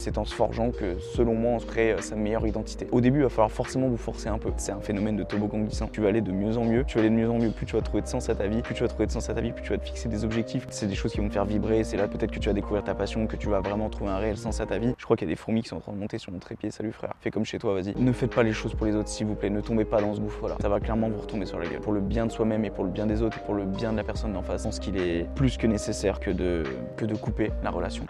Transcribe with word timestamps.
C'est 0.00 0.16
en 0.16 0.24
se 0.24 0.34
forgeant 0.34 0.70
que, 0.70 0.98
selon 0.98 1.34
moi, 1.34 1.52
on 1.52 1.58
se 1.58 1.66
crée 1.66 1.92
euh, 1.92 2.00
sa 2.00 2.16
meilleure 2.16 2.46
identité. 2.46 2.86
Au 2.90 3.02
début, 3.02 3.18
il 3.18 3.24
va 3.24 3.28
falloir 3.28 3.50
forcément 3.50 3.86
vous 3.86 3.98
forcer 3.98 4.30
un 4.30 4.38
peu. 4.38 4.50
C'est 4.56 4.72
un 4.72 4.80
phénomène 4.80 5.14
de 5.14 5.24
toboggan 5.24 5.58
glissant. 5.58 5.88
Tu 5.88 6.00
vas 6.00 6.08
aller 6.08 6.22
de 6.22 6.32
mieux 6.32 6.56
en 6.56 6.64
mieux, 6.64 6.84
tu 6.84 6.94
vas 6.94 7.00
aller 7.00 7.10
de 7.10 7.14
mieux 7.14 7.28
en 7.28 7.38
mieux. 7.38 7.50
Plus 7.50 7.66
tu 7.66 7.76
vas 7.76 7.82
trouver 7.82 8.00
de 8.00 8.06
sens 8.06 8.30
à 8.30 8.34
ta 8.34 8.46
vie, 8.46 8.62
plus 8.62 8.74
tu 8.74 8.82
vas 8.82 8.88
trouver 8.88 9.04
de 9.04 9.12
sens 9.12 9.28
à 9.28 9.34
ta 9.34 9.42
vie, 9.42 9.52
plus 9.52 9.62
tu 9.62 9.68
vas 9.68 9.76
te 9.76 9.84
fixer 9.84 10.08
des 10.08 10.24
objectifs. 10.24 10.66
C'est 10.70 10.86
des 10.86 10.94
choses 10.94 11.12
qui 11.12 11.20
vont 11.20 11.28
te 11.28 11.34
faire 11.34 11.44
vibrer. 11.44 11.84
C'est 11.84 11.98
là 11.98 12.08
peut-être 12.08 12.30
que 12.30 12.38
tu 12.38 12.48
vas 12.48 12.54
découvrir 12.54 12.82
ta 12.82 12.94
passion, 12.94 13.26
que 13.26 13.36
tu 13.36 13.50
vas 13.50 13.60
vraiment 13.60 13.90
trouver 13.90 14.10
un 14.10 14.16
réel 14.16 14.38
sens 14.38 14.62
à 14.62 14.66
ta 14.66 14.78
vie. 14.78 14.94
Je 14.96 15.04
crois 15.04 15.18
qu'il 15.18 15.28
y 15.28 15.30
a 15.30 15.34
des 15.34 15.36
fourmis 15.36 15.60
qui 15.60 15.68
sont 15.68 15.76
en 15.76 15.80
train 15.80 15.92
de 15.92 15.98
monter 15.98 16.16
sur 16.16 16.32
mon 16.32 16.38
trépied. 16.38 16.70
Salut 16.70 16.92
frère, 16.92 17.12
fais 17.20 17.30
comme 17.30 17.44
chez 17.44 17.58
toi, 17.58 17.74
vas-y. 17.74 17.94
Ne 17.94 18.12
faites 18.12 18.34
pas 18.34 18.42
les 18.42 18.54
choses 18.54 18.74
pour 18.74 18.86
les 18.86 18.96
autres, 18.96 19.10
s'il 19.10 19.26
vous 19.26 19.34
plaît. 19.34 19.50
Ne 19.50 19.60
tombez 19.60 19.84
pas 19.84 20.00
dans 20.00 20.14
ce 20.14 20.20
gouffre 20.20 20.48
là. 20.48 20.56
Ça 20.62 20.70
va 20.70 20.80
clairement 20.80 21.10
vous 21.10 21.20
retomber 21.20 21.44
sur 21.44 21.58
la 21.58 21.66
gueule. 21.66 21.80
Pour 21.80 21.92
le 21.92 22.00
bien 22.00 22.24
de 22.24 22.32
soi-même 22.32 22.64
et 22.64 22.70
pour 22.70 22.84
le 22.84 22.90
bien 22.90 23.04
des 23.04 23.20
autres 23.20 23.36
et 23.36 23.44
pour 23.44 23.54
le 23.54 23.66
bien 23.66 23.92
de 23.92 23.98
la 23.98 24.04
personne 24.04 24.32
d'en 24.32 24.42
face, 24.42 24.62
je 24.62 24.64
pense 24.64 24.78
qu'il 24.78 24.96
est 24.96 25.28
plus 25.34 25.58
que 25.58 25.66
nécessaire 25.66 26.20
que 26.20 26.30
de, 26.30 26.62
que 26.96 27.04
de 27.04 27.14
couper 27.14 27.50
la 27.62 27.70
relation. 27.70 28.06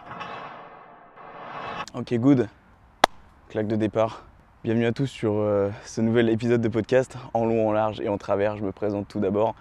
Ok, 1.93 2.15
good 2.15 2.49
claque 3.49 3.67
de 3.67 3.75
départ. 3.75 4.23
Bienvenue 4.63 4.87
à 4.87 4.93
tous 4.93 5.09
sur 5.09 5.33
euh, 5.35 5.71
ce 5.85 6.01
nouvel 6.01 6.29
épisode 6.29 6.61
de 6.61 6.69
podcast 6.69 7.19
en 7.35 7.45
long, 7.45 7.69
en 7.69 7.73
large 7.73 8.01
et 8.01 8.09
en 8.09 8.17
travers. 8.17 8.57
Je 8.57 8.63
me 8.63 8.71
présente 8.71 9.09
tout 9.09 9.19
d'abord. 9.19 9.57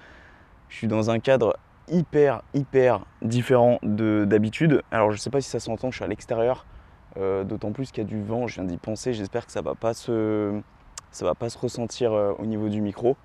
Je 0.67 0.75
suis 0.75 0.85
dans 0.85 1.09
un 1.09 1.17
cadre 1.17 1.58
hyper, 1.88 2.44
hyper 2.53 3.03
différent 3.23 3.80
d'habitude. 3.81 4.83
Alors 4.91 5.09
je 5.09 5.17
sais 5.17 5.31
pas 5.31 5.41
si 5.41 5.49
ça 5.49 5.59
s'entend, 5.59 5.89
je 5.89 5.95
suis 5.95 6.05
à 6.05 6.08
l'extérieur, 6.08 6.67
euh, 7.17 7.44
d'autant 7.44 7.71
plus 7.71 7.91
qu'il 7.91 8.03
y 8.03 8.05
a 8.05 8.08
du 8.08 8.21
vent, 8.21 8.45
je 8.45 8.61
viens 8.61 8.64
d'y 8.66 8.77
penser. 8.77 9.11
J'espère 9.14 9.47
que 9.47 9.52
ça 9.52 9.64
va, 9.64 9.73
pas 9.73 9.95
se, 9.95 10.61
ça 11.09 11.25
va 11.25 11.33
pas 11.33 11.49
se 11.49 11.58
ressentir 11.58 12.14
euh, 12.14 12.33
au 12.38 12.45
niveau 12.45 12.69
du 12.69 12.81
micro. 12.81 13.17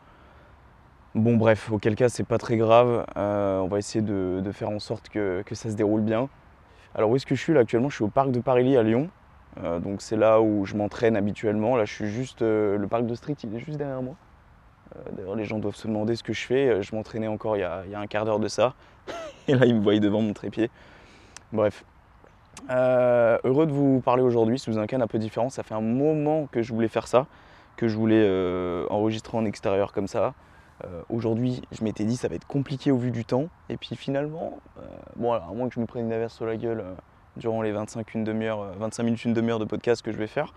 Bon 1.15 1.37
bref, 1.37 1.71
auquel 1.71 1.95
cas 1.95 2.09
c'est 2.09 2.25
pas 2.25 2.39
très 2.39 2.57
grave. 2.57 3.05
on 3.17 3.69
va 3.69 3.79
essayer 3.79 4.03
de, 4.03 4.51
faire 4.53 4.71
en 4.71 4.79
sorte 4.79 5.11
que, 5.11 5.45
ça 5.53 5.69
se 5.69 5.75
déroule 5.75 6.01
bien. 6.01 6.31
Alors 6.95 7.11
où 7.11 7.17
est-ce 7.17 7.27
que 7.27 7.35
je 7.35 7.41
suis 7.41 7.53
là 7.53 7.61
actuellement? 7.61 7.89
Je 7.89 7.97
suis 7.97 8.05
au 8.05 8.09
parc 8.09 8.31
de 8.31 8.41
Paris 8.41 8.77
à 8.77 8.83
Lyon. 8.83 9.11
Euh, 9.63 9.79
donc 9.79 10.03
c'est 10.03 10.17
là 10.17 10.41
où 10.41 10.65
je 10.65 10.77
m'entraîne 10.77 11.17
habituellement. 11.17 11.77
Là 11.77 11.85
je 11.85 11.93
suis 11.93 12.09
juste, 12.09 12.43
euh, 12.43 12.77
le 12.77 12.87
parc 12.87 13.07
de 13.07 13.15
street 13.15 13.37
il 13.43 13.55
est 13.55 13.61
juste 13.61 13.79
derrière 13.79 14.03
moi. 14.03 14.15
Euh, 14.97 15.01
d'ailleurs 15.13 15.35
les 15.35 15.45
gens 15.45 15.59
doivent 15.59 15.77
se 15.77 15.89
demander 15.89 16.15
ce 16.17 16.23
que 16.23 16.33
je 16.33 16.45
fais. 16.45 16.83
Je 16.83 16.95
m'entraînais 16.95 17.29
encore 17.29 17.57
il 17.57 17.61
y, 17.61 17.65
a, 17.65 17.85
un 17.95 18.07
quart 18.07 18.25
d'heure 18.25 18.41
de 18.41 18.49
ça. 18.49 18.75
Et 19.49 19.55
là 19.55 19.67
ils 19.67 19.75
me 19.75 19.83
voient 19.83 19.99
devant 19.99 20.21
mon 20.21 20.33
trépied. 20.33 20.71
Bref. 21.53 21.85
heureux 22.71 23.67
de 23.67 23.73
vous 23.73 24.01
parler 24.01 24.23
aujourd'hui 24.23 24.59
sous 24.59 24.79
un 24.79 24.87
cadre 24.87 25.05
un 25.05 25.09
peu 25.09 25.19
différent. 25.19 25.51
Ça 25.51 25.63
fait 25.63 25.75
un 25.75 25.81
moment 25.81 26.47
que 26.51 26.63
je 26.63 26.73
voulais 26.73 26.89
faire 26.89 27.07
ça, 27.07 27.27
que 27.77 27.89
je 27.89 27.97
voulais 27.97 28.25
enregistrer 28.91 29.37
en 29.37 29.45
extérieur 29.45 29.93
comme 29.93 30.07
ça. 30.07 30.35
Aujourd'hui, 31.09 31.63
je 31.73 31.83
m'étais 31.83 32.05
dit 32.05 32.17
ça 32.17 32.29
va 32.29 32.35
être 32.35 32.47
compliqué 32.47 32.91
au 32.91 32.99
vu 32.99 33.11
du 33.11 33.25
temps. 33.25 33.49
Et 33.69 33.77
puis 33.77 33.97
finalement, 33.97 34.59
bon, 35.17 35.33
alors, 35.33 35.49
à 35.49 35.55
moins 35.55 35.69
que 35.69 35.75
je 35.75 35.81
me 35.81 35.87
prenne 35.87 36.07
une 36.07 36.13
averse 36.13 36.35
sur 36.35 36.47
la 36.47 36.57
gueule, 36.57 36.85
durant 37.37 37.63
les 37.63 37.73
25, 37.73 38.15
une 38.15 38.25
demi 38.25 38.47
25 38.47 39.03
minutes, 39.03 39.25
une 39.25 39.35
demi-heure 39.35 39.59
de 39.59 39.65
podcast 39.65 40.03
que 40.03 40.13
je 40.13 40.17
vais 40.17 40.27
faire. 40.27 40.53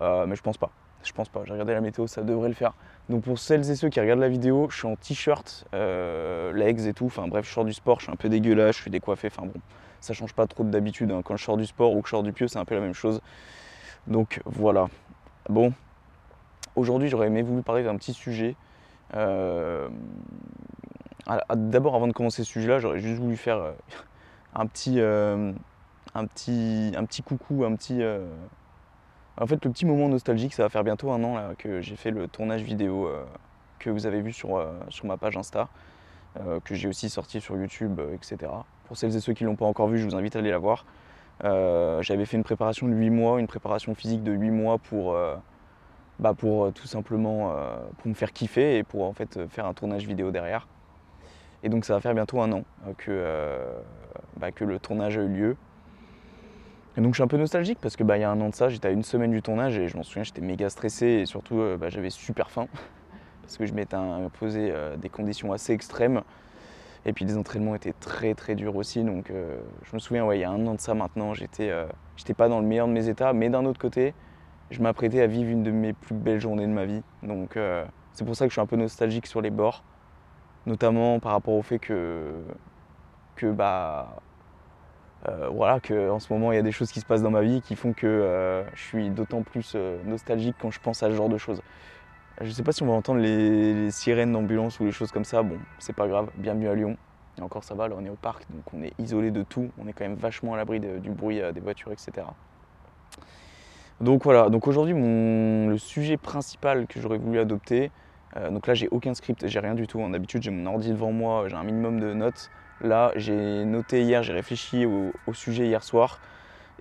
Euh, 0.00 0.26
mais 0.26 0.36
je 0.36 0.42
pense 0.42 0.58
pas. 0.58 0.70
Je 1.02 1.12
pense 1.12 1.28
pas. 1.28 1.42
J'ai 1.44 1.52
regardé 1.52 1.72
la 1.72 1.80
météo, 1.80 2.06
ça 2.06 2.22
devrait 2.22 2.48
le 2.48 2.54
faire. 2.54 2.74
Donc 3.08 3.24
pour 3.24 3.38
celles 3.38 3.70
et 3.70 3.74
ceux 3.74 3.88
qui 3.88 4.00
regardent 4.00 4.20
la 4.20 4.28
vidéo, 4.28 4.68
je 4.70 4.78
suis 4.78 4.86
en 4.86 4.96
t-shirt, 4.96 5.66
euh, 5.74 6.52
legs 6.52 6.86
et 6.86 6.92
tout. 6.92 7.06
Enfin 7.06 7.26
bref, 7.26 7.46
je 7.46 7.52
sors 7.52 7.64
du 7.64 7.72
sport, 7.72 8.00
je 8.00 8.04
suis 8.04 8.12
un 8.12 8.16
peu 8.16 8.28
dégueulasse, 8.28 8.76
je 8.76 8.82
suis 8.82 8.90
décoiffé. 8.90 9.28
Enfin 9.28 9.46
bon, 9.46 9.60
ça 10.00 10.12
change 10.12 10.34
pas 10.34 10.46
trop 10.46 10.64
d'habitude. 10.64 11.10
Hein. 11.10 11.22
Quand 11.24 11.36
je 11.36 11.44
sors 11.44 11.56
du 11.56 11.66
sport 11.66 11.94
ou 11.94 12.02
que 12.02 12.08
je 12.08 12.10
sors 12.10 12.22
du 12.22 12.32
pieu, 12.32 12.48
c'est 12.48 12.58
un 12.58 12.64
peu 12.64 12.74
la 12.74 12.82
même 12.82 12.94
chose. 12.94 13.20
Donc 14.06 14.40
voilà. 14.44 14.88
Bon, 15.48 15.72
aujourd'hui 16.76 17.08
j'aurais 17.08 17.28
aimé 17.28 17.42
vous 17.42 17.62
parler 17.62 17.82
d'un 17.82 17.96
petit 17.96 18.12
sujet. 18.12 18.56
Euh, 19.14 19.88
d'abord, 21.54 21.94
avant 21.94 22.08
de 22.08 22.12
commencer 22.12 22.44
ce 22.44 22.50
sujet-là, 22.50 22.78
j'aurais 22.78 23.00
juste 23.00 23.20
voulu 23.20 23.36
faire 23.36 23.72
un 24.54 24.66
petit, 24.66 25.00
un 26.14 26.26
petit, 26.26 26.92
un 26.96 27.04
petit 27.04 27.22
coucou, 27.22 27.64
un 27.64 27.74
petit. 27.74 28.02
Euh, 28.02 28.26
en 29.40 29.46
fait, 29.46 29.64
le 29.64 29.70
petit 29.70 29.86
moment 29.86 30.08
nostalgique, 30.08 30.54
ça 30.54 30.62
va 30.62 30.68
faire 30.68 30.84
bientôt 30.84 31.10
un 31.10 31.22
an 31.24 31.54
que 31.56 31.80
j'ai 31.80 31.96
fait 31.96 32.10
le 32.10 32.28
tournage 32.28 32.62
vidéo 32.62 33.06
euh, 33.06 33.24
que 33.78 33.90
vous 33.90 34.06
avez 34.06 34.20
vu 34.20 34.34
euh, 34.44 34.72
sur 34.88 35.06
ma 35.06 35.16
page 35.16 35.36
Insta, 35.36 35.68
que 36.64 36.74
j'ai 36.74 36.88
aussi 36.88 37.10
sorti 37.10 37.40
sur 37.40 37.56
YouTube, 37.56 38.00
etc. 38.14 38.52
Pour 38.84 38.96
celles 38.96 39.16
et 39.16 39.20
ceux 39.20 39.32
qui 39.32 39.42
ne 39.44 39.48
l'ont 39.48 39.56
pas 39.56 39.66
encore 39.66 39.88
vu, 39.88 39.98
je 39.98 40.04
vous 40.04 40.14
invite 40.14 40.36
à 40.36 40.38
aller 40.40 40.50
la 40.50 40.58
voir. 40.58 40.84
J'avais 41.42 42.24
fait 42.24 42.36
une 42.36 42.44
préparation 42.44 42.86
de 42.86 42.94
8 42.94 43.10
mois, 43.10 43.40
une 43.40 43.48
préparation 43.48 43.94
physique 43.94 44.22
de 44.22 44.32
8 44.32 44.50
mois 44.50 44.78
pour, 44.78 45.16
bah 46.20 46.34
pour 46.34 46.72
tout 46.72 46.86
simplement 46.86 47.52
pour 47.98 48.08
me 48.08 48.14
faire 48.14 48.32
kiffer 48.32 48.78
et 48.78 48.82
pour 48.84 49.04
en 49.04 49.12
fait 49.12 49.48
faire 49.48 49.66
un 49.66 49.74
tournage 49.74 50.06
vidéo 50.06 50.30
derrière. 50.30 50.68
Et 51.62 51.68
donc 51.68 51.84
ça 51.84 51.94
va 51.94 52.00
faire 52.00 52.14
bientôt 52.14 52.40
un 52.40 52.52
an 52.52 52.64
que, 52.98 53.58
bah, 54.38 54.52
que 54.52 54.64
le 54.64 54.78
tournage 54.78 55.18
a 55.18 55.22
eu 55.22 55.28
lieu. 55.28 55.56
Et 56.96 57.00
donc 57.00 57.14
je 57.14 57.16
suis 57.16 57.22
un 57.22 57.28
peu 57.28 57.36
nostalgique 57.36 57.78
parce 57.80 57.96
que 57.96 58.02
bah, 58.02 58.18
il 58.18 58.20
y 58.20 58.24
a 58.24 58.30
un 58.30 58.40
an 58.40 58.48
de 58.48 58.54
ça, 58.54 58.68
j'étais 58.68 58.88
à 58.88 58.90
une 58.90 59.04
semaine 59.04 59.30
du 59.30 59.42
tournage 59.42 59.78
et 59.78 59.86
je 59.86 59.96
m'en 59.96 60.02
souviens, 60.02 60.24
j'étais 60.24 60.40
méga 60.40 60.68
stressé 60.70 61.06
et 61.06 61.26
surtout 61.26 61.60
euh, 61.60 61.76
bah, 61.76 61.88
j'avais 61.88 62.10
super 62.10 62.50
faim 62.50 62.66
parce 63.42 63.56
que 63.56 63.64
je 63.64 63.72
m'étais 63.72 63.94
imposé 63.94 64.70
euh, 64.72 64.96
des 64.96 65.08
conditions 65.08 65.52
assez 65.52 65.72
extrêmes. 65.72 66.22
Et 67.06 67.12
puis 67.12 67.24
les 67.24 67.38
entraînements 67.38 67.74
étaient 67.74 67.94
très 67.98 68.34
très 68.34 68.56
durs 68.56 68.74
aussi. 68.76 69.04
Donc 69.04 69.30
euh, 69.30 69.60
je 69.84 69.94
me 69.94 70.00
souviens, 70.00 70.24
ouais, 70.26 70.38
il 70.38 70.40
y 70.40 70.44
a 70.44 70.50
un 70.50 70.66
an 70.66 70.74
de 70.74 70.80
ça 70.80 70.94
maintenant, 70.94 71.32
j'étais 71.32 71.72
j'étais 72.16 72.34
pas 72.34 72.48
dans 72.48 72.60
le 72.60 72.66
meilleur 72.66 72.88
de 72.88 72.92
mes 72.92 73.08
états, 73.08 73.32
mais 73.32 73.48
d'un 73.48 73.64
autre 73.64 73.80
côté, 73.80 74.12
je 74.70 74.82
m'apprêtais 74.82 75.20
à 75.20 75.26
vivre 75.26 75.50
une 75.50 75.62
de 75.62 75.70
mes 75.70 75.92
plus 75.92 76.14
belles 76.14 76.40
journées 76.40 76.66
de 76.66 76.72
ma 76.72 76.84
vie. 76.84 77.02
Donc 77.22 77.58
c'est 78.12 78.24
pour 78.24 78.36
ça 78.36 78.44
que 78.44 78.50
je 78.50 78.54
suis 78.54 78.60
un 78.60 78.66
peu 78.66 78.76
nostalgique 78.76 79.26
sur 79.26 79.40
les 79.40 79.50
bords, 79.50 79.82
notamment 80.66 81.20
par 81.20 81.32
rapport 81.32 81.54
au 81.54 81.62
fait 81.62 81.78
que, 81.78 82.32
que 83.36 83.50
bah, 83.50 84.20
euh, 85.28 85.48
voilà, 85.52 85.80
qu'en 85.80 86.18
ce 86.18 86.32
moment 86.32 86.50
il 86.52 86.56
y 86.56 86.58
a 86.58 86.62
des 86.62 86.72
choses 86.72 86.90
qui 86.90 87.00
se 87.00 87.04
passent 87.04 87.22
dans 87.22 87.30
ma 87.30 87.42
vie 87.42 87.60
qui 87.60 87.76
font 87.76 87.92
que 87.92 88.06
euh, 88.06 88.64
je 88.74 88.82
suis 88.82 89.10
d'autant 89.10 89.42
plus 89.42 89.74
euh, 89.74 90.02
nostalgique 90.04 90.56
quand 90.58 90.70
je 90.70 90.80
pense 90.80 91.02
à 91.02 91.10
ce 91.10 91.14
genre 91.14 91.28
de 91.28 91.38
choses. 91.38 91.62
Je 92.40 92.46
ne 92.46 92.52
sais 92.52 92.62
pas 92.62 92.72
si 92.72 92.82
on 92.82 92.86
va 92.86 92.94
entendre 92.94 93.20
les, 93.20 93.90
sirènes 93.90 94.32
d'ambulance 94.32 94.80
ou 94.80 94.84
les 94.84 94.92
choses 94.92 95.12
comme 95.12 95.24
ça, 95.24 95.42
bon, 95.42 95.58
c'est 95.78 95.94
pas 95.94 96.08
grave, 96.08 96.30
bienvenue 96.36 96.68
à 96.68 96.74
Lyon. 96.74 96.96
Et 97.38 97.42
encore 97.42 97.64
ça 97.64 97.74
va, 97.74 97.86
là 97.86 97.96
on 97.98 98.04
est 98.04 98.10
au 98.10 98.16
parc, 98.16 98.44
donc 98.50 98.64
on 98.72 98.82
est 98.82 98.92
isolé 98.98 99.30
de 99.30 99.42
tout, 99.42 99.70
on 99.78 99.86
est 99.86 99.92
quand 99.92 100.04
même 100.04 100.16
vachement 100.16 100.54
à 100.54 100.56
l'abri 100.56 100.80
du 100.80 101.10
bruit 101.10 101.40
des 101.52 101.60
voitures, 101.60 101.92
etc. 101.92 102.26
Donc 104.00 104.24
voilà, 104.24 104.48
donc 104.48 104.66
aujourd'hui 104.66 104.94
le 104.94 105.76
sujet 105.76 106.16
principal 106.16 106.86
que 106.86 107.00
j'aurais 107.00 107.18
voulu 107.18 107.38
adopter, 107.38 107.90
donc 108.50 108.66
là 108.66 108.72
j'ai 108.72 108.88
aucun 108.88 109.12
script, 109.12 109.46
j'ai 109.46 109.60
rien 109.60 109.74
du 109.74 109.86
tout, 109.86 110.00
en 110.00 110.14
habitude 110.14 110.42
j'ai 110.42 110.50
mon 110.50 110.64
ordi 110.72 110.90
devant 110.90 111.12
moi, 111.12 111.48
j'ai 111.48 111.56
un 111.56 111.64
minimum 111.64 112.00
de 112.00 112.14
notes, 112.14 112.50
Là, 112.80 113.12
j'ai 113.16 113.64
noté 113.64 114.02
hier, 114.02 114.22
j'ai 114.22 114.32
réfléchi 114.32 114.86
au, 114.86 115.12
sujet 115.34 115.66
hier 115.66 115.82
soir. 115.82 116.20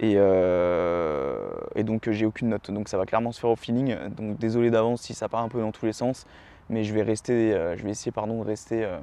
Euh, 0.02 1.50
et, 1.76 1.84
donc 1.84 2.10
j'ai 2.10 2.26
aucune 2.26 2.50
note. 2.50 2.72
Donc 2.72 2.88
ça 2.88 2.98
va 2.98 3.06
clairement 3.06 3.32
se 3.32 3.40
faire 3.40 3.50
au 3.50 3.56
feeling. 3.56 3.96
Donc 4.10 4.38
désolé 4.38 4.72
d'avance 4.72 5.02
si 5.02 5.14
ça 5.14 5.28
part 5.28 5.42
un 5.42 5.50
peu 5.50 5.60
dans 5.60 5.72
tous 5.72 5.86
les 5.86 5.94
sens. 5.94 6.26
Mais 6.70 6.84
je 6.84 6.94
vais 6.94 7.02
rester, 7.02 7.54
euh, 7.54 7.76
je 7.76 7.84
vais 7.84 7.90
essayer 7.90 8.12
pardon, 8.12 8.42
de 8.42 8.48
rester, 8.48 8.86
euh, 8.86 9.00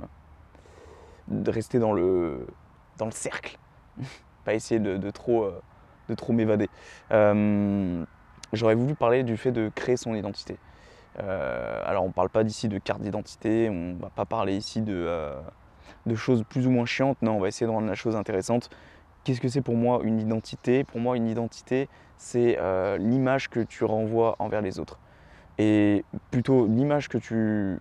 de 1.29 1.51
rester 1.51 1.79
dans, 1.79 1.93
le, 1.93 2.47
dans 2.97 3.07
le 3.07 3.13
cercle. 3.13 3.59
Pas 4.45 4.55
essayer 4.55 4.81
de, 4.81 5.11
trop, 5.11 5.51
de 6.09 6.15
trop 6.15 6.33
m'évader. 6.33 6.69
J'aurais 8.53 8.75
voulu 8.75 8.95
parler 8.95 9.23
du 9.25 9.37
fait 9.37 9.53
de 9.53 9.71
créer 9.75 9.97
son 9.97 10.15
identité. 10.15 10.57
alors 11.19 12.05
on 12.05 12.09
ne 12.09 12.13
parle 12.13 12.31
pas 12.31 12.45
d'ici 12.45 12.69
de 12.69 12.79
carte 12.79 13.01
d'identité, 13.01 13.69
on 13.71 13.95
ne 13.95 14.01
va 14.01 14.11
pas 14.11 14.25
parler 14.25 14.57
ici 14.57 14.83
de 14.83 15.35
de 16.07 16.15
choses 16.15 16.45
plus 16.49 16.67
ou 16.67 16.71
moins 16.71 16.87
chiantes. 16.87 17.21
Non, 17.23 17.33
on 17.33 17.41
va 17.41 17.49
essayer 17.49 17.67
de 17.67 17.73
rendre 17.73 17.89
la 17.89 17.95
chose 17.95 18.17
intéressante. 18.17 18.71
Qu'est-ce 19.25 19.41
que 19.41 19.49
c'est 19.49 19.61
pour 19.61 19.75
moi 19.75 20.01
une 20.05 20.21
identité? 20.21 20.85
Pour 20.85 21.01
moi, 21.01 21.17
une 21.17 21.27
identité, 21.27 21.89
c'est 22.17 22.57
euh, 22.61 22.97
l'image 22.97 23.51
que 23.51 23.61
tu 23.61 23.85
renvoies 23.85 24.37
envers 24.39 24.63
les 24.63 24.79
autres. 24.79 24.99
Et 25.59 26.05
plutôt 26.31 26.67
l'image 26.67 27.09
que 27.09 27.19
tu, 27.19 27.79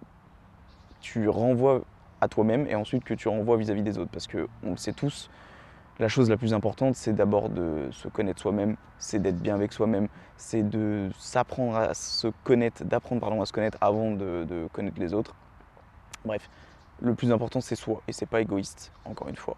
tu 1.01 1.30
renvoies 1.30 1.81
à 2.22 2.27
toi-même 2.27 2.66
et 2.68 2.75
ensuite 2.75 3.04
que 3.04 3.13
tu 3.13 3.27
renvoies 3.27 3.57
vis-à-vis 3.57 3.83
des 3.83 3.98
autres. 4.00 4.12
Parce 4.12 4.27
qu'on 4.27 4.72
le 4.72 4.77
sait 4.77 4.94
tous, 4.94 5.30
la 6.00 6.07
chose 6.07 6.30
la 6.30 6.38
plus 6.38 6.53
importante, 6.53 6.95
c'est 6.95 7.13
d'abord 7.13 7.50
de 7.50 7.89
se 7.92 8.07
connaître 8.07 8.42
soi-même, 8.42 8.75
c'est 8.97 9.19
d'être 9.19 9.39
bien 9.39 9.56
avec 9.56 9.71
soi-même, 9.71 10.07
c'est 10.38 10.63
de 10.63 11.09
s'apprendre 11.18 11.77
à 11.77 11.94
se 11.94 12.27
connaître, 12.44 12.83
d'apprendre 12.83 13.42
à 13.42 13.45
se 13.45 13.53
connaître 13.53 13.77
avant 13.81 14.12
de, 14.12 14.45
de 14.47 14.68
connaître 14.74 15.00
les 15.00 15.13
autres. 15.13 15.36
Bref, 16.25 16.50
le 17.01 17.13
plus 17.13 17.31
important 17.31 17.62
c'est 17.62 17.75
soi 17.75 18.01
et 18.07 18.13
c'est 18.13 18.25
pas 18.25 18.42
égoïste, 18.42 18.92
encore 19.06 19.30
une 19.30 19.36
fois. 19.36 19.57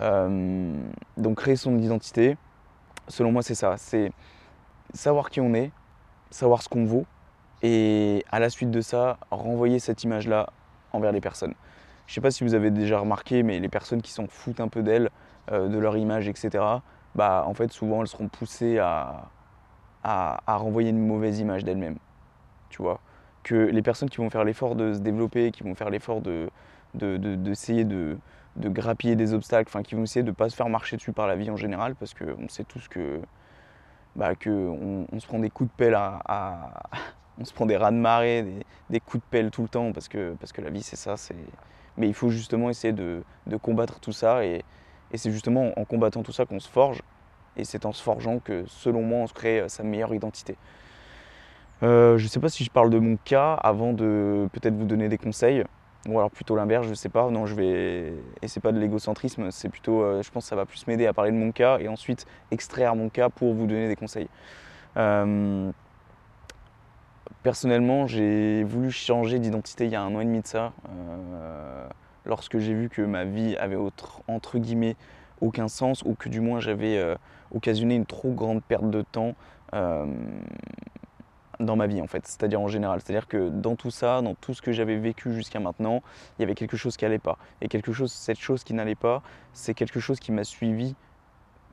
Euh, 0.00 0.76
donc 1.16 1.38
créer 1.38 1.56
son 1.56 1.76
identité, 1.78 2.36
selon 3.08 3.32
moi 3.32 3.42
c'est 3.42 3.54
ça, 3.54 3.76
c'est 3.78 4.12
savoir 4.92 5.30
qui 5.30 5.40
on 5.40 5.54
est, 5.54 5.72
savoir 6.30 6.62
ce 6.62 6.68
qu'on 6.68 6.84
vaut 6.84 7.06
et 7.62 8.24
à 8.30 8.38
la 8.38 8.50
suite 8.50 8.70
de 8.70 8.80
ça, 8.80 9.18
renvoyer 9.30 9.78
cette 9.78 10.04
image-là 10.04 10.50
envers 10.92 11.12
les 11.12 11.20
personnes. 11.20 11.54
Je 12.08 12.12
ne 12.12 12.14
sais 12.14 12.20
pas 12.22 12.30
si 12.30 12.42
vous 12.42 12.54
avez 12.54 12.70
déjà 12.70 12.98
remarqué, 12.98 13.42
mais 13.42 13.60
les 13.60 13.68
personnes 13.68 14.00
qui 14.00 14.12
s'en 14.12 14.26
foutent 14.26 14.60
un 14.60 14.68
peu 14.68 14.82
d'elles, 14.82 15.10
euh, 15.52 15.68
de 15.68 15.78
leur 15.78 15.94
image, 15.98 16.26
etc., 16.26 16.64
bah, 17.14 17.44
en 17.46 17.52
fait, 17.52 17.70
souvent, 17.70 18.00
elles 18.00 18.08
seront 18.08 18.28
poussées 18.28 18.78
à, 18.78 19.28
à, 20.02 20.56
renvoyer 20.56 20.88
une 20.88 21.06
mauvaise 21.06 21.38
image 21.38 21.64
d'elles-mêmes. 21.64 21.98
Tu 22.70 22.80
vois? 22.80 23.00
Que 23.42 23.54
les 23.54 23.82
personnes 23.82 24.08
qui 24.08 24.16
vont 24.18 24.30
faire 24.30 24.44
l'effort 24.44 24.74
de 24.74 24.94
se 24.94 25.00
développer, 25.00 25.50
qui 25.50 25.62
vont 25.62 25.74
faire 25.74 25.90
l'effort 25.90 26.22
de, 26.22 26.48
d'essayer 26.94 27.84
de, 27.84 28.16
de, 28.56 28.68
grappiller 28.70 29.14
des 29.14 29.34
obstacles, 29.34 29.68
enfin, 29.68 29.82
qui 29.82 29.94
vont 29.94 30.04
essayer 30.04 30.22
de 30.22 30.30
ne 30.30 30.34
pas 30.34 30.48
se 30.48 30.56
faire 30.56 30.70
marcher 30.70 30.96
dessus 30.96 31.12
par 31.12 31.26
la 31.26 31.36
vie 31.36 31.50
en 31.50 31.58
général, 31.58 31.94
parce 31.94 32.14
qu'on 32.14 32.48
sait 32.48 32.64
tous 32.64 32.88
que, 32.88 33.20
bah, 34.16 34.34
que 34.34 34.48
on, 34.48 35.20
se 35.20 35.26
prend 35.26 35.40
des 35.40 35.50
coups 35.50 35.70
de 35.70 35.76
pelle 35.76 35.94
à, 35.94 36.72
on 37.38 37.44
se 37.44 37.52
prend 37.52 37.66
des 37.66 37.76
raz 37.76 37.90
de 37.90 37.96
marée, 37.96 38.64
des, 38.88 39.00
coups 39.00 39.22
de 39.22 39.28
pelle 39.30 39.50
tout 39.50 39.62
le 39.62 39.68
temps, 39.68 39.92
parce 39.92 40.08
que, 40.08 40.34
parce 40.40 40.52
que 40.52 40.62
la 40.62 40.70
vie 40.70 40.82
c'est 40.82 40.96
ça. 40.96 41.18
C'est... 41.18 41.36
Mais 41.98 42.08
il 42.08 42.14
faut 42.14 42.30
justement 42.30 42.70
essayer 42.70 42.92
de, 42.92 43.22
combattre 43.60 44.00
tout 44.00 44.12
ça, 44.12 44.44
et, 44.44 44.64
c'est 45.14 45.30
justement 45.30 45.72
en 45.78 45.84
combattant 45.84 46.22
tout 46.22 46.32
ça 46.32 46.46
qu'on 46.46 46.60
se 46.60 46.68
forge, 46.68 47.02
et 47.56 47.64
c'est 47.64 47.86
en 47.86 47.92
se 47.92 48.02
forgeant 48.02 48.38
que 48.38 48.64
selon 48.66 49.02
moi 49.02 49.20
on 49.20 49.26
se 49.26 49.34
crée 49.34 49.64
sa 49.68 49.82
meilleure 49.82 50.14
identité. 50.14 50.56
Euh, 51.82 52.18
je 52.18 52.24
ne 52.24 52.28
sais 52.28 52.40
pas 52.40 52.48
si 52.48 52.64
je 52.64 52.70
parle 52.70 52.90
de 52.90 52.98
mon 52.98 53.16
cas 53.16 53.54
avant 53.54 53.92
de 53.92 54.48
peut-être 54.52 54.74
vous 54.74 54.84
donner 54.84 55.08
des 55.08 55.18
conseils, 55.18 55.64
ou 56.08 56.18
alors 56.18 56.30
plutôt 56.30 56.56
l'inverse, 56.56 56.84
je 56.84 56.90
ne 56.90 56.94
sais 56.94 57.08
pas. 57.08 57.30
Non, 57.30 57.46
je 57.46 57.54
vais. 57.54 58.12
Et 58.42 58.48
c'est 58.48 58.60
pas 58.60 58.72
de 58.72 58.78
l'égocentrisme, 58.78 59.50
c'est 59.50 59.68
plutôt. 59.68 60.02
Euh, 60.02 60.22
je 60.22 60.30
pense 60.30 60.44
que 60.44 60.48
ça 60.48 60.56
va 60.56 60.66
plus 60.66 60.86
m'aider 60.86 61.06
à 61.06 61.12
parler 61.12 61.30
de 61.30 61.36
mon 61.36 61.52
cas 61.52 61.78
et 61.78 61.88
ensuite 61.88 62.26
extraire 62.50 62.96
mon 62.96 63.08
cas 63.08 63.28
pour 63.28 63.54
vous 63.54 63.66
donner 63.66 63.88
des 63.88 63.96
conseils. 63.96 64.28
Euh, 64.96 65.70
personnellement, 67.42 68.06
j'ai 68.06 68.64
voulu 68.64 68.90
changer 68.90 69.38
d'identité 69.38 69.84
il 69.84 69.90
y 69.90 69.96
a 69.96 70.02
un 70.02 70.14
an 70.14 70.20
et 70.20 70.24
demi 70.24 70.40
de 70.40 70.46
ça, 70.46 70.72
euh, 70.88 71.88
lorsque 72.24 72.58
j'ai 72.58 72.74
vu 72.74 72.88
que 72.88 73.02
ma 73.02 73.24
vie 73.24 73.56
avait 73.56 73.78
entre 74.28 74.58
guillemets 74.58 74.96
aucun 75.40 75.68
sens 75.68 76.02
ou 76.02 76.14
que 76.14 76.28
du 76.28 76.40
moins 76.40 76.60
j'avais 76.60 76.98
euh, 76.98 77.14
occasionné 77.54 77.94
une 77.94 78.06
trop 78.06 78.32
grande 78.32 78.62
perte 78.62 78.90
de 78.90 79.02
temps 79.02 79.34
euh, 79.74 80.06
dans 81.60 81.76
ma 81.76 81.86
vie 81.86 82.00
en 82.00 82.06
fait, 82.06 82.26
c'est-à-dire 82.26 82.60
en 82.60 82.68
général. 82.68 83.00
C'est-à-dire 83.00 83.26
que 83.26 83.48
dans 83.48 83.76
tout 83.76 83.90
ça, 83.90 84.22
dans 84.22 84.34
tout 84.34 84.54
ce 84.54 84.62
que 84.62 84.72
j'avais 84.72 84.96
vécu 84.96 85.32
jusqu'à 85.32 85.60
maintenant, 85.60 86.02
il 86.38 86.42
y 86.42 86.44
avait 86.44 86.54
quelque 86.54 86.76
chose 86.76 86.96
qui 86.96 87.04
n'allait 87.04 87.18
pas. 87.18 87.38
Et 87.60 87.68
quelque 87.68 87.92
chose, 87.92 88.12
cette 88.12 88.38
chose 88.38 88.64
qui 88.64 88.74
n'allait 88.74 88.94
pas, 88.94 89.22
c'est 89.52 89.74
quelque 89.74 90.00
chose 90.00 90.20
qui 90.20 90.32
m'a 90.32 90.44
suivi 90.44 90.94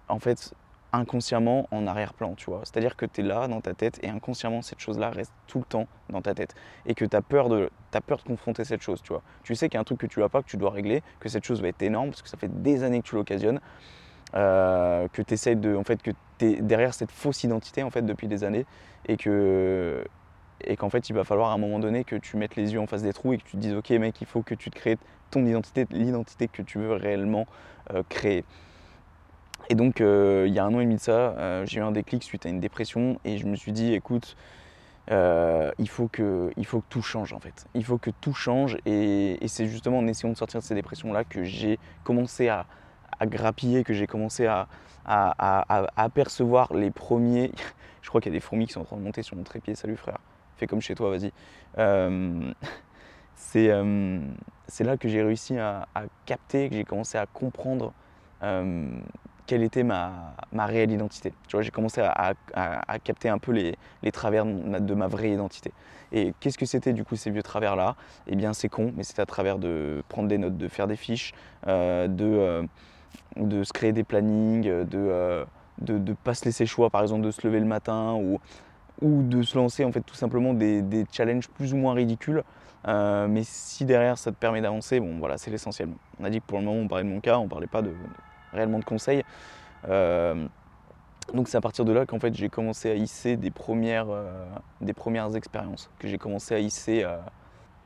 en 0.07 0.19
fait 0.19 0.53
inconsciemment 0.95 1.67
en 1.71 1.87
arrière-plan, 1.87 2.35
tu 2.35 2.49
vois. 2.49 2.61
C'est-à-dire 2.63 2.95
que 2.95 3.05
tu 3.05 3.21
es 3.21 3.23
là 3.23 3.47
dans 3.47 3.61
ta 3.61 3.73
tête 3.73 3.99
et 4.03 4.09
inconsciemment 4.09 4.61
cette 4.61 4.79
chose-là 4.79 5.09
reste 5.09 5.33
tout 5.47 5.59
le 5.59 5.65
temps 5.65 5.87
dans 6.09 6.21
ta 6.21 6.33
tête 6.33 6.55
et 6.85 6.95
que 6.95 7.05
tu 7.05 7.15
as 7.15 7.21
peur 7.21 7.49
de 7.49 7.69
as 7.93 8.01
peur 8.01 8.17
de 8.17 8.23
confronter 8.23 8.65
cette 8.65 8.81
chose, 8.81 9.01
tu 9.01 9.09
vois. 9.09 9.21
Tu 9.43 9.55
sais 9.55 9.69
qu'il 9.69 9.75
y 9.75 9.77
a 9.77 9.81
un 9.81 9.85
truc 9.85 9.99
que 9.99 10.07
tu 10.07 10.19
n'as 10.19 10.29
pas 10.29 10.41
que 10.41 10.47
tu 10.47 10.57
dois 10.57 10.71
régler, 10.71 11.01
que 11.19 11.29
cette 11.29 11.45
chose 11.45 11.61
va 11.61 11.69
être 11.69 11.81
énorme 11.81 12.09
parce 12.09 12.21
que 12.21 12.29
ça 12.29 12.37
fait 12.37 12.61
des 12.61 12.83
années 12.83 13.01
que 13.01 13.07
tu 13.07 13.15
l'occasionnes. 13.15 13.61
Euh, 14.35 15.07
que 15.13 15.21
tu 15.21 15.55
de 15.55 15.75
en 15.75 15.83
fait 15.83 16.01
que 16.01 16.11
tu 16.39 16.45
es 16.45 16.61
derrière 16.61 16.93
cette 16.93 17.11
fausse 17.11 17.43
identité 17.43 17.83
en 17.83 17.89
fait 17.89 18.01
depuis 18.01 18.27
des 18.27 18.43
années 18.43 18.65
et 19.07 19.15
que 19.15 20.03
et 20.61 20.75
qu'en 20.75 20.89
fait 20.89 21.09
il 21.09 21.13
va 21.13 21.23
falloir 21.23 21.51
à 21.51 21.53
un 21.53 21.57
moment 21.57 21.79
donné 21.79 22.03
que 22.03 22.15
tu 22.15 22.35
mettes 22.35 22.55
les 22.55 22.73
yeux 22.73 22.79
en 22.79 22.87
face 22.87 23.03
des 23.03 23.13
trous 23.13 23.33
et 23.33 23.37
que 23.37 23.43
tu 23.43 23.51
te 23.51 23.57
dises 23.57 23.75
ok 23.75 23.91
mec 23.91 24.19
il 24.19 24.27
faut 24.27 24.41
que 24.41 24.55
tu 24.55 24.71
te 24.71 24.75
crées 24.75 24.97
ton 25.31 25.45
identité 25.45 25.85
l'identité 25.91 26.47
que 26.47 26.63
tu 26.63 26.79
veux 26.79 26.93
réellement 26.93 27.45
euh, 27.93 28.03
créer 28.09 28.43
et 29.69 29.75
donc, 29.75 30.01
euh, 30.01 30.45
il 30.47 30.53
y 30.53 30.59
a 30.59 30.65
un 30.65 30.73
an 30.73 30.79
et 30.79 30.83
demi 30.83 30.95
de 30.95 31.01
ça, 31.01 31.11
euh, 31.11 31.65
j'ai 31.65 31.79
eu 31.79 31.83
un 31.83 31.91
déclic 31.91 32.23
suite 32.23 32.45
à 32.45 32.49
une 32.49 32.59
dépression 32.59 33.19
et 33.25 33.37
je 33.37 33.47
me 33.47 33.55
suis 33.55 33.71
dit, 33.71 33.93
écoute, 33.93 34.35
euh, 35.11 35.71
il, 35.79 35.89
faut 35.89 36.07
que, 36.07 36.51
il 36.57 36.65
faut 36.65 36.81
que 36.81 36.85
tout 36.89 37.01
change 37.01 37.33
en 37.33 37.39
fait. 37.39 37.65
Il 37.73 37.83
faut 37.83 37.97
que 37.97 38.11
tout 38.21 38.33
change 38.33 38.77
et, 38.85 39.37
c'est 39.47 39.67
justement 39.67 39.99
en 39.99 40.07
essayant 40.07 40.31
de 40.31 40.37
sortir 40.37 40.59
de 40.59 40.65
ces 40.65 40.75
dépressions-là 40.75 41.23
que 41.23 41.43
j'ai 41.43 41.79
commencé 42.03 42.47
à, 42.47 42.65
grappiller, 43.23 43.83
que 43.83 43.93
j'ai 43.93 44.07
commencé 44.07 44.45
à, 44.45 44.67
apercevoir 45.05 46.73
les 46.73 46.91
premiers. 46.91 47.51
je 48.01 48.09
crois 48.09 48.21
qu'il 48.21 48.31
y 48.31 48.35
a 48.35 48.37
des 48.37 48.41
fourmis 48.41 48.67
qui 48.67 48.73
sont 48.73 48.81
en 48.81 48.85
train 48.85 48.97
de 48.97 49.01
monter 49.01 49.23
sur 49.23 49.35
mon 49.35 49.43
trépied. 49.43 49.73
Salut 49.75 49.97
frère, 49.97 50.19
fais 50.57 50.67
comme 50.67 50.81
chez 50.81 50.95
toi, 50.95 51.09
vas-y. 51.09 51.31
c'est 53.35 54.83
là 54.83 54.97
que 54.97 55.07
j'ai 55.07 55.23
réussi 55.23 55.57
à, 55.57 55.87
capter, 56.25 56.69
que 56.69 56.75
j'ai 56.75 56.83
commencé 56.83 57.17
à 57.17 57.25
comprendre 57.25 57.93
quelle 59.45 59.63
était 59.63 59.83
ma, 59.83 60.35
réelle 60.53 60.91
identité. 60.91 61.33
Tu 61.47 61.55
vois, 61.55 61.61
j'ai 61.61 61.71
commencé 61.71 62.01
à, 62.01 62.33
capter 63.03 63.29
un 63.29 63.37
peu 63.37 63.51
les, 63.51 64.11
travers 64.11 64.45
de 64.45 64.93
ma, 64.93 65.07
vraie 65.07 65.31
identité. 65.31 65.71
Et 66.11 66.33
qu'est-ce 66.39 66.57
que 66.57 66.65
c'était 66.65 66.93
du 66.93 67.03
coup 67.03 67.15
ces 67.15 67.31
vieux 67.31 67.43
travers-là? 67.43 67.95
Eh 68.27 68.35
bien 68.35 68.53
c'est 68.53 68.69
con, 68.69 68.93
mais 68.95 69.03
c'était 69.03 69.21
à 69.21 69.25
travers 69.25 69.59
de 69.59 70.03
prendre 70.07 70.27
des 70.27 70.37
notes, 70.37 70.57
de 70.57 70.67
faire 70.67 70.87
des 70.87 70.95
fiches, 70.95 71.33
euh, 71.67 72.07
de, 72.07 72.25
euh, 72.25 72.63
de 73.37 73.63
se 73.63 73.73
créer 73.73 73.91
des 73.91 74.03
plannings, 74.03 74.63
de 74.63 74.83
ne 74.83 75.09
euh, 75.09 75.45
de, 75.79 76.13
pas 76.13 76.33
se 76.33 76.45
laisser 76.45 76.65
choix, 76.65 76.89
par 76.89 77.01
exemple 77.01 77.21
de 77.21 77.31
se 77.31 77.45
lever 77.45 77.59
le 77.59 77.65
matin 77.65 78.13
ou, 78.13 78.39
ou 79.01 79.23
de 79.23 79.41
se 79.41 79.57
lancer 79.57 79.83
en 79.83 79.91
fait 79.91 80.01
tout 80.01 80.15
simplement 80.15 80.53
des, 80.53 81.05
challenges 81.11 81.49
plus 81.49 81.73
ou 81.73 81.77
moins 81.77 81.93
ridicules. 81.93 82.43
mais 82.85 83.41
si 83.43 83.83
derrière 83.83 84.17
ça 84.17 84.31
te 84.31 84.37
permet 84.37 84.61
d'avancer, 84.61 84.99
bon 84.99 85.17
voilà, 85.19 85.37
c'est 85.37 85.51
l'essentiel. 85.51 85.89
On 86.19 86.23
a 86.23 86.29
dit 86.29 86.39
que 86.39 86.45
pour 86.45 86.59
le 86.59 86.65
moment 86.65 86.79
on 86.79 86.87
parlait 86.87 87.03
de 87.03 87.09
mon 87.09 87.19
cas, 87.19 87.37
on 87.39 87.47
parlait 87.47 87.67
pas 87.67 87.81
de 87.81 87.91
réellement 88.55 88.79
de 88.79 88.85
conseils. 88.85 89.23
Euh, 89.89 90.47
donc 91.33 91.47
c'est 91.47 91.57
à 91.57 91.61
partir 91.61 91.85
de 91.85 91.91
là 91.91 92.05
qu'en 92.05 92.19
fait 92.19 92.33
j'ai 92.35 92.49
commencé 92.49 92.89
à 92.89 92.95
hisser 92.95 93.37
des 93.37 93.51
premières, 93.51 94.09
euh, 94.09 94.31
des 94.81 94.93
premières 94.93 95.35
expériences, 95.35 95.89
que 95.99 96.07
j'ai 96.07 96.17
commencé 96.17 96.55
à 96.55 96.59
hisser 96.59 97.03
euh, 97.03 97.17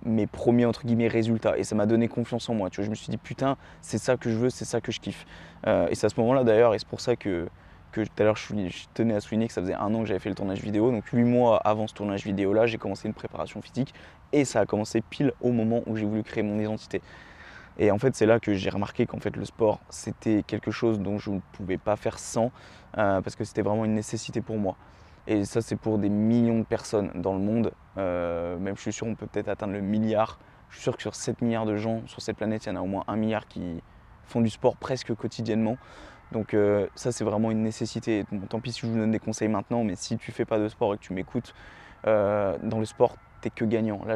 mes 0.05 0.27
premiers 0.27 0.65
entre 0.65 0.85
guillemets 0.85 1.07
résultats 1.07 1.57
et 1.57 1.63
ça 1.63 1.75
m'a 1.75 1.85
donné 1.85 2.07
confiance 2.07 2.49
en 2.49 2.53
moi. 2.53 2.69
Tu 2.69 2.77
vois, 2.77 2.85
je 2.85 2.89
me 2.89 2.95
suis 2.95 3.09
dit 3.09 3.17
putain 3.17 3.57
c'est 3.81 3.97
ça 3.97 4.17
que 4.17 4.29
je 4.29 4.35
veux, 4.35 4.49
c'est 4.49 4.65
ça 4.65 4.81
que 4.81 4.91
je 4.91 4.99
kiffe. 4.99 5.25
et 5.65 5.95
c'est 5.95 6.05
à 6.05 6.09
ce 6.09 6.19
moment-là 6.19 6.43
d'ailleurs 6.43 6.73
et 6.73 6.79
c'est 6.79 6.87
pour 6.87 7.01
ça 7.01 7.15
que 7.15 7.47
que 7.91 8.01
tout 8.01 8.11
à 8.19 8.23
l'heure 8.23 8.35
je, 8.35 8.53
tenais 8.93 9.15
à 9.15 9.19
souligner 9.19 9.47
que 9.47 9.53
ça 9.53 9.61
faisait 9.61 9.73
un 9.73 9.93
an 9.93 10.01
que 10.01 10.05
j'avais 10.05 10.19
fait 10.19 10.29
le 10.29 10.35
tournage 10.35 10.61
vidéo. 10.61 10.91
Donc 10.91 11.05
huit 11.07 11.23
mois 11.23 11.57
avant 11.57 11.87
ce 11.87 11.93
tournage 11.93 12.23
vidéo 12.23 12.53
là, 12.53 12.65
j'ai 12.65 12.77
commencé 12.77 13.07
une 13.07 13.13
préparation 13.13 13.61
physique 13.61 13.93
et 14.31 14.45
ça 14.45 14.59
a 14.61 14.65
commencé 14.65 15.01
pile 15.01 15.33
au 15.41 15.51
moment 15.51 15.81
où 15.87 15.95
j'ai 15.95 16.05
voulu 16.05 16.23
créer 16.23 16.43
mon 16.43 16.59
identité. 16.59 17.01
Et 17.81 17.91
en 17.91 17.97
fait, 17.97 18.13
c'est 18.13 18.25
là 18.25 18.41
que 18.41 18.53
j'ai 18.53 18.69
remarqué 18.69 19.05
qu'en 19.05 19.19
fait, 19.19 19.35
le 19.37 19.45
sport, 19.45 19.79
c'était 19.89 20.43
quelque 20.45 20.69
chose 20.69 20.99
dont 20.99 21.17
je 21.17 21.31
ne 21.31 21.39
pouvais 21.53 21.77
pas 21.77 21.95
faire 21.95 22.19
sans, 22.19 22.51
euh, 22.97 23.21
parce 23.21 23.37
que 23.37 23.45
c'était 23.45 23.61
vraiment 23.61 23.85
une 23.85 23.93
nécessité 23.93 24.41
pour 24.41 24.57
moi. 24.57 24.75
Et 25.27 25.45
ça, 25.45 25.61
c'est 25.61 25.77
pour 25.77 25.97
des 25.97 26.09
millions 26.09 26.59
de 26.59 26.65
personnes 26.65 27.09
dans 27.15 27.33
le 27.33 27.39
monde. 27.39 27.71
Euh, 27.97 28.57
même 28.59 28.75
je 28.75 28.81
suis 28.81 28.91
sûr, 28.91 29.07
on 29.07 29.15
peut 29.15 29.27
peut-être 29.27 29.47
atteindre 29.47 29.73
le 29.73 29.81
milliard. 29.81 30.39
Je 30.69 30.75
suis 30.75 30.83
sûr 30.83 30.97
que 30.97 31.01
sur 31.01 31.15
7 31.15 31.41
milliards 31.41 31.65
de 31.65 31.77
gens 31.77 32.01
sur 32.05 32.21
cette 32.21 32.35
planète, 32.35 32.65
il 32.65 32.69
y 32.69 32.71
en 32.73 32.75
a 32.75 32.81
au 32.81 32.85
moins 32.85 33.05
un 33.07 33.15
milliard 33.15 33.47
qui 33.47 33.81
font 34.25 34.41
du 34.41 34.49
sport 34.49 34.75
presque 34.75 35.15
quotidiennement. 35.15 35.77
Donc 36.33 36.53
euh, 36.53 36.87
ça, 36.95 37.13
c'est 37.13 37.23
vraiment 37.23 37.49
une 37.49 37.63
nécessité. 37.63 38.25
tant 38.49 38.59
pis 38.59 38.73
si 38.73 38.81
je 38.81 38.87
vous 38.87 38.97
donne 38.97 39.11
des 39.11 39.19
conseils 39.19 39.47
maintenant, 39.47 39.85
mais 39.85 39.95
si 39.95 40.17
tu 40.17 40.33
fais 40.33 40.45
pas 40.45 40.59
de 40.59 40.67
sport 40.67 40.93
et 40.93 40.97
que 40.97 41.03
tu 41.03 41.13
m'écoutes, 41.13 41.53
dans 42.03 42.79
le 42.79 42.85
sport, 42.85 43.15
t'es 43.41 43.49
que 43.49 43.65
gagnant. 43.65 44.01
Là, 44.05 44.15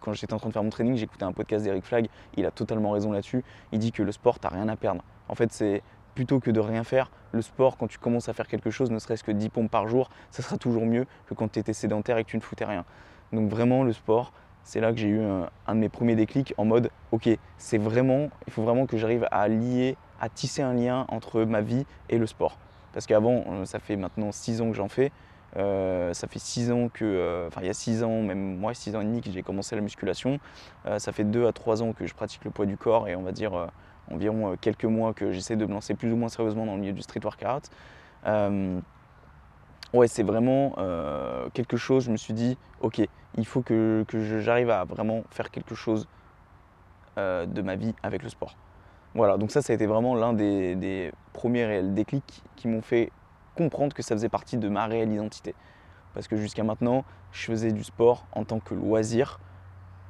quand 0.00 0.12
j'étais 0.12 0.32
en 0.34 0.38
train 0.38 0.48
de 0.48 0.52
faire 0.52 0.62
mon 0.62 0.70
training, 0.70 0.96
j'écoutais 0.96 1.24
un 1.24 1.32
podcast 1.32 1.64
d'Eric 1.64 1.84
Flag, 1.84 2.08
il 2.36 2.46
a 2.46 2.50
totalement 2.50 2.90
raison 2.90 3.12
là-dessus. 3.12 3.44
Il 3.72 3.78
dit 3.78 3.92
que 3.92 4.02
le 4.02 4.12
sport, 4.12 4.38
t'as 4.38 4.48
rien 4.48 4.68
à 4.68 4.76
perdre. 4.76 5.02
En 5.28 5.34
fait, 5.34 5.52
c'est 5.52 5.82
plutôt 6.14 6.40
que 6.40 6.50
de 6.50 6.60
rien 6.60 6.84
faire, 6.84 7.10
le 7.32 7.40
sport, 7.40 7.78
quand 7.78 7.86
tu 7.86 7.98
commences 7.98 8.28
à 8.28 8.34
faire 8.34 8.46
quelque 8.46 8.70
chose, 8.70 8.90
ne 8.90 8.98
serait-ce 8.98 9.24
que 9.24 9.32
10 9.32 9.48
pompes 9.48 9.70
par 9.70 9.88
jour, 9.88 10.10
ça 10.30 10.42
sera 10.42 10.58
toujours 10.58 10.84
mieux 10.84 11.06
que 11.26 11.34
quand 11.34 11.50
tu 11.50 11.58
étais 11.58 11.72
sédentaire 11.72 12.18
et 12.18 12.24
que 12.24 12.28
tu 12.28 12.36
ne 12.36 12.42
foutais 12.42 12.66
rien. 12.66 12.84
Donc 13.32 13.48
vraiment, 13.48 13.82
le 13.82 13.92
sport, 13.94 14.32
c'est 14.62 14.80
là 14.80 14.92
que 14.92 14.98
j'ai 14.98 15.08
eu 15.08 15.22
un, 15.22 15.48
un, 15.66 15.74
de 15.74 15.80
mes 15.80 15.88
premiers 15.88 16.14
déclics 16.14 16.52
en 16.58 16.66
mode, 16.66 16.90
ok, 17.10 17.30
c'est 17.56 17.78
vraiment, 17.78 18.28
il 18.46 18.52
faut 18.52 18.62
vraiment 18.62 18.86
que 18.86 18.98
j'arrive 18.98 19.26
à 19.30 19.48
lier, 19.48 19.96
à 20.20 20.28
tisser 20.28 20.62
un 20.62 20.74
lien 20.74 21.06
entre 21.08 21.44
ma 21.44 21.62
vie 21.62 21.86
et 22.10 22.18
le 22.18 22.26
sport. 22.26 22.58
Parce 22.92 23.06
qu'avant, 23.06 23.44
euh, 23.48 23.64
ça 23.64 23.78
fait 23.78 23.96
maintenant 23.96 24.32
6 24.32 24.60
ans 24.60 24.68
que 24.68 24.76
j'en 24.76 24.88
fais, 24.88 25.10
euh, 25.56 26.14
ça 26.14 26.28
fait 26.28 26.38
6 26.38 26.72
ans 26.72 26.88
que, 26.88 27.04
euh, 27.04 27.48
enfin 27.48 27.60
il 27.60 27.66
y 27.66 27.70
a 27.70 27.74
6 27.74 28.02
ans, 28.04 28.22
même 28.22 28.56
moi 28.56 28.72
6 28.72 28.96
ans 28.96 29.00
et 29.00 29.04
demi 29.04 29.20
que 29.20 29.30
j'ai 29.30 29.42
commencé 29.42 29.76
la 29.76 29.82
musculation. 29.82 30.38
Euh, 30.86 30.98
ça 30.98 31.12
fait 31.12 31.24
2 31.24 31.46
à 31.46 31.52
3 31.52 31.82
ans 31.82 31.92
que 31.92 32.06
je 32.06 32.14
pratique 32.14 32.44
le 32.44 32.50
poids 32.50 32.66
du 32.66 32.76
corps 32.76 33.08
et 33.08 33.16
on 33.16 33.22
va 33.22 33.32
dire 33.32 33.68
environ 34.10 34.56
quelques 34.60 34.84
mois 34.84 35.12
que 35.14 35.32
j'essaie 35.32 35.56
de 35.56 35.66
me 35.66 35.72
lancer 35.72 35.94
plus 35.94 36.12
ou 36.12 36.16
moins 36.16 36.28
sérieusement 36.28 36.66
dans 36.66 36.74
le 36.74 36.80
milieu 36.80 36.92
du 36.92 37.02
street 37.02 37.20
workout. 37.22 37.70
ouais, 39.94 40.08
c'est 40.08 40.22
vraiment 40.22 40.74
quelque 41.52 41.76
chose, 41.76 42.04
je 42.04 42.10
me 42.10 42.16
suis 42.16 42.34
dit, 42.34 42.56
ok, 42.80 43.02
il 43.36 43.46
faut 43.46 43.62
que, 43.62 44.04
j'arrive 44.40 44.70
à 44.70 44.84
vraiment 44.84 45.22
faire 45.30 45.50
quelque 45.50 45.74
chose 45.74 46.08
de 47.16 47.62
ma 47.62 47.76
vie 47.76 47.94
avec 48.02 48.22
le 48.22 48.28
sport. 48.28 48.56
Voilà, 49.14 49.36
donc 49.36 49.50
ça, 49.50 49.60
ça 49.60 49.74
a 49.74 49.76
été 49.76 49.84
vraiment 49.86 50.14
l'un 50.14 50.32
des, 50.32 50.74
des 50.74 51.12
premiers 51.34 51.66
réels 51.66 51.92
déclics 51.92 52.42
qui 52.56 52.66
m'ont 52.66 52.80
fait 52.80 53.12
comprendre 53.54 53.94
que 53.94 54.02
ça 54.02 54.14
faisait 54.14 54.28
partie 54.28 54.56
de 54.56 54.68
ma 54.68 54.86
réelle 54.86 55.12
identité. 55.12 55.54
Parce 56.14 56.28
que 56.28 56.36
jusqu'à 56.36 56.64
maintenant, 56.64 57.04
je 57.32 57.44
faisais 57.46 57.72
du 57.72 57.84
sport 57.84 58.26
en 58.32 58.44
tant 58.44 58.60
que 58.60 58.74
loisir, 58.74 59.40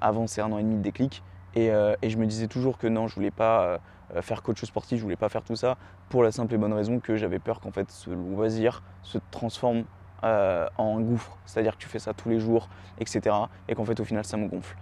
avant 0.00 0.26
ces 0.26 0.40
un 0.40 0.50
an 0.52 0.58
et 0.58 0.62
demi 0.62 0.76
de 0.76 0.82
déclic, 0.82 1.22
et, 1.54 1.70
euh, 1.70 1.94
et 2.02 2.10
je 2.10 2.18
me 2.18 2.26
disais 2.26 2.48
toujours 2.48 2.78
que 2.78 2.86
non, 2.86 3.06
je 3.06 3.14
voulais 3.14 3.30
pas 3.30 3.78
euh, 4.14 4.22
faire 4.22 4.42
coach 4.42 4.64
sportif, 4.64 4.98
je 4.98 5.02
voulais 5.02 5.16
pas 5.16 5.28
faire 5.28 5.42
tout 5.42 5.56
ça, 5.56 5.76
pour 6.08 6.22
la 6.22 6.32
simple 6.32 6.54
et 6.54 6.58
bonne 6.58 6.72
raison 6.72 6.98
que 6.98 7.16
j'avais 7.16 7.38
peur 7.38 7.60
qu'en 7.60 7.70
fait 7.70 7.90
ce 7.90 8.10
loisir 8.10 8.82
se 9.02 9.18
transforme 9.30 9.84
en 10.22 10.98
un 10.98 11.00
gouffre. 11.00 11.36
C'est-à-dire 11.46 11.76
que 11.76 11.82
tu 11.82 11.88
fais 11.88 11.98
ça 11.98 12.14
tous 12.14 12.28
les 12.28 12.38
jours, 12.38 12.68
etc. 12.98 13.34
Et 13.68 13.74
qu'en 13.74 13.84
fait, 13.84 13.98
au 13.98 14.04
final, 14.04 14.24
ça 14.24 14.36
me 14.36 14.46
gonfle. 14.46 14.76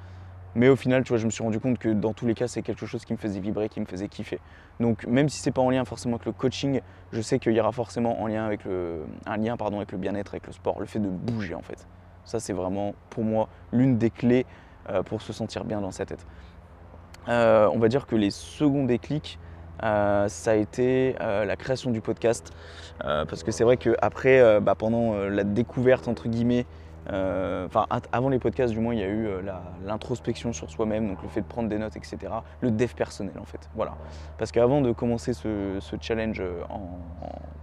Mais 0.54 0.69
au 0.69 0.76
final, 0.76 1.04
tu 1.04 1.11
vois, 1.11 1.19
je 1.19 1.26
me 1.26 1.30
suis 1.30 1.45
rendu 1.45 1.61
compte 1.61 1.78
que 1.78 1.88
dans 1.88 2.12
tous 2.12 2.26
les 2.26 2.35
cas, 2.35 2.49
c'est 2.49 2.62
quelque 2.62 2.87
chose 2.87 3.04
qui 3.04 3.12
me 3.12 3.19
faisait 3.19 3.40
vibrer, 3.40 3.69
qui 3.69 3.80
me 3.80 3.87
faisait 3.87 4.09
kiffer. 4.09 4.40
Donc, 4.80 5.07
même 5.07 5.28
si 5.28 5.40
c'est 5.40 5.52
pas 5.52 5.62
en 5.62 5.71
lien 5.71 5.85
forcément 5.85 6.16
avec 6.16 6.26
le 6.26 6.33
coaching, 6.33 6.80
je 7.12 7.21
sais 7.21 7.38
qu'il 7.38 7.52
y 7.52 7.61
aura 7.61 7.73
forcément 7.73 8.21
en 8.21 8.26
lien 8.26 8.45
avec 8.45 8.64
le, 8.64 9.04
un 9.26 9.37
lien 9.37 9.57
pardon, 9.57 9.76
avec 9.76 9.92
le 9.92 9.99
bien-être, 9.99 10.33
avec 10.33 10.47
le 10.47 10.52
sport, 10.52 10.80
le 10.80 10.87
fait 10.87 10.99
de 10.99 11.09
bouger 11.09 11.54
en 11.54 11.62
fait. 11.62 11.87
Ça, 12.25 12.40
c'est 12.40 12.52
vraiment 12.52 12.95
pour 13.11 13.25
moi 13.25 13.49
l'une 13.73 13.99
des 13.99 14.11
clés 14.11 14.47
euh, 14.88 15.02
pour 15.02 15.23
se 15.23 15.33
sentir 15.33 15.64
bien 15.64 15.80
dans 15.80 15.90
sa 15.90 16.07
tête. 16.07 16.26
Euh, 17.28 17.69
on 17.73 17.78
va 17.78 17.88
dire 17.88 18.07
que 18.07 18.16
les 18.16 18.30
seconds 18.30 18.85
déclics, 18.85 19.38
euh, 19.83 20.28
ça 20.28 20.52
a 20.52 20.54
été 20.54 21.14
la 21.21 21.57
création 21.57 21.90
du 21.90 22.00
podcast. 22.00 22.52
parce 22.99 23.42
que 23.42 23.52
c'est 23.52 23.64
vrai 23.64 23.76
qu'après, 23.76 24.61
bah, 24.61 24.75
pendant 24.75 25.14
la 25.14 25.45
découverte, 25.45 26.09
entre 26.09 26.28
guillemets, 26.28 26.66
enfin, 27.12 27.87
avant 28.12 28.29
les 28.29 28.38
podcasts, 28.38 28.73
du 28.73 28.81
moins, 28.81 28.95
il 28.95 29.00
y 29.00 29.05
a 29.05 29.09
eu 29.09 29.26
euh, 29.26 29.43
l'introspection 29.85 30.52
sur 30.52 30.71
soi-même, 30.71 31.09
donc 31.09 31.23
le 31.23 31.29
fait 31.29 31.40
de 31.40 31.47
prendre 31.47 31.69
des 31.69 31.79
notes, 31.79 31.97
etc. 31.97 32.19
Le 32.61 32.71
dev 32.71 32.93
personnel, 32.95 33.35
en 33.40 33.45
fait. 33.45 33.69
Voilà. 33.75 33.97
Parce 34.38 34.52
qu'avant 34.52 34.81
de 34.81 34.93
commencer 34.93 35.33
ce, 35.33 35.79
challenge 36.00 36.40
euh, 36.40 36.62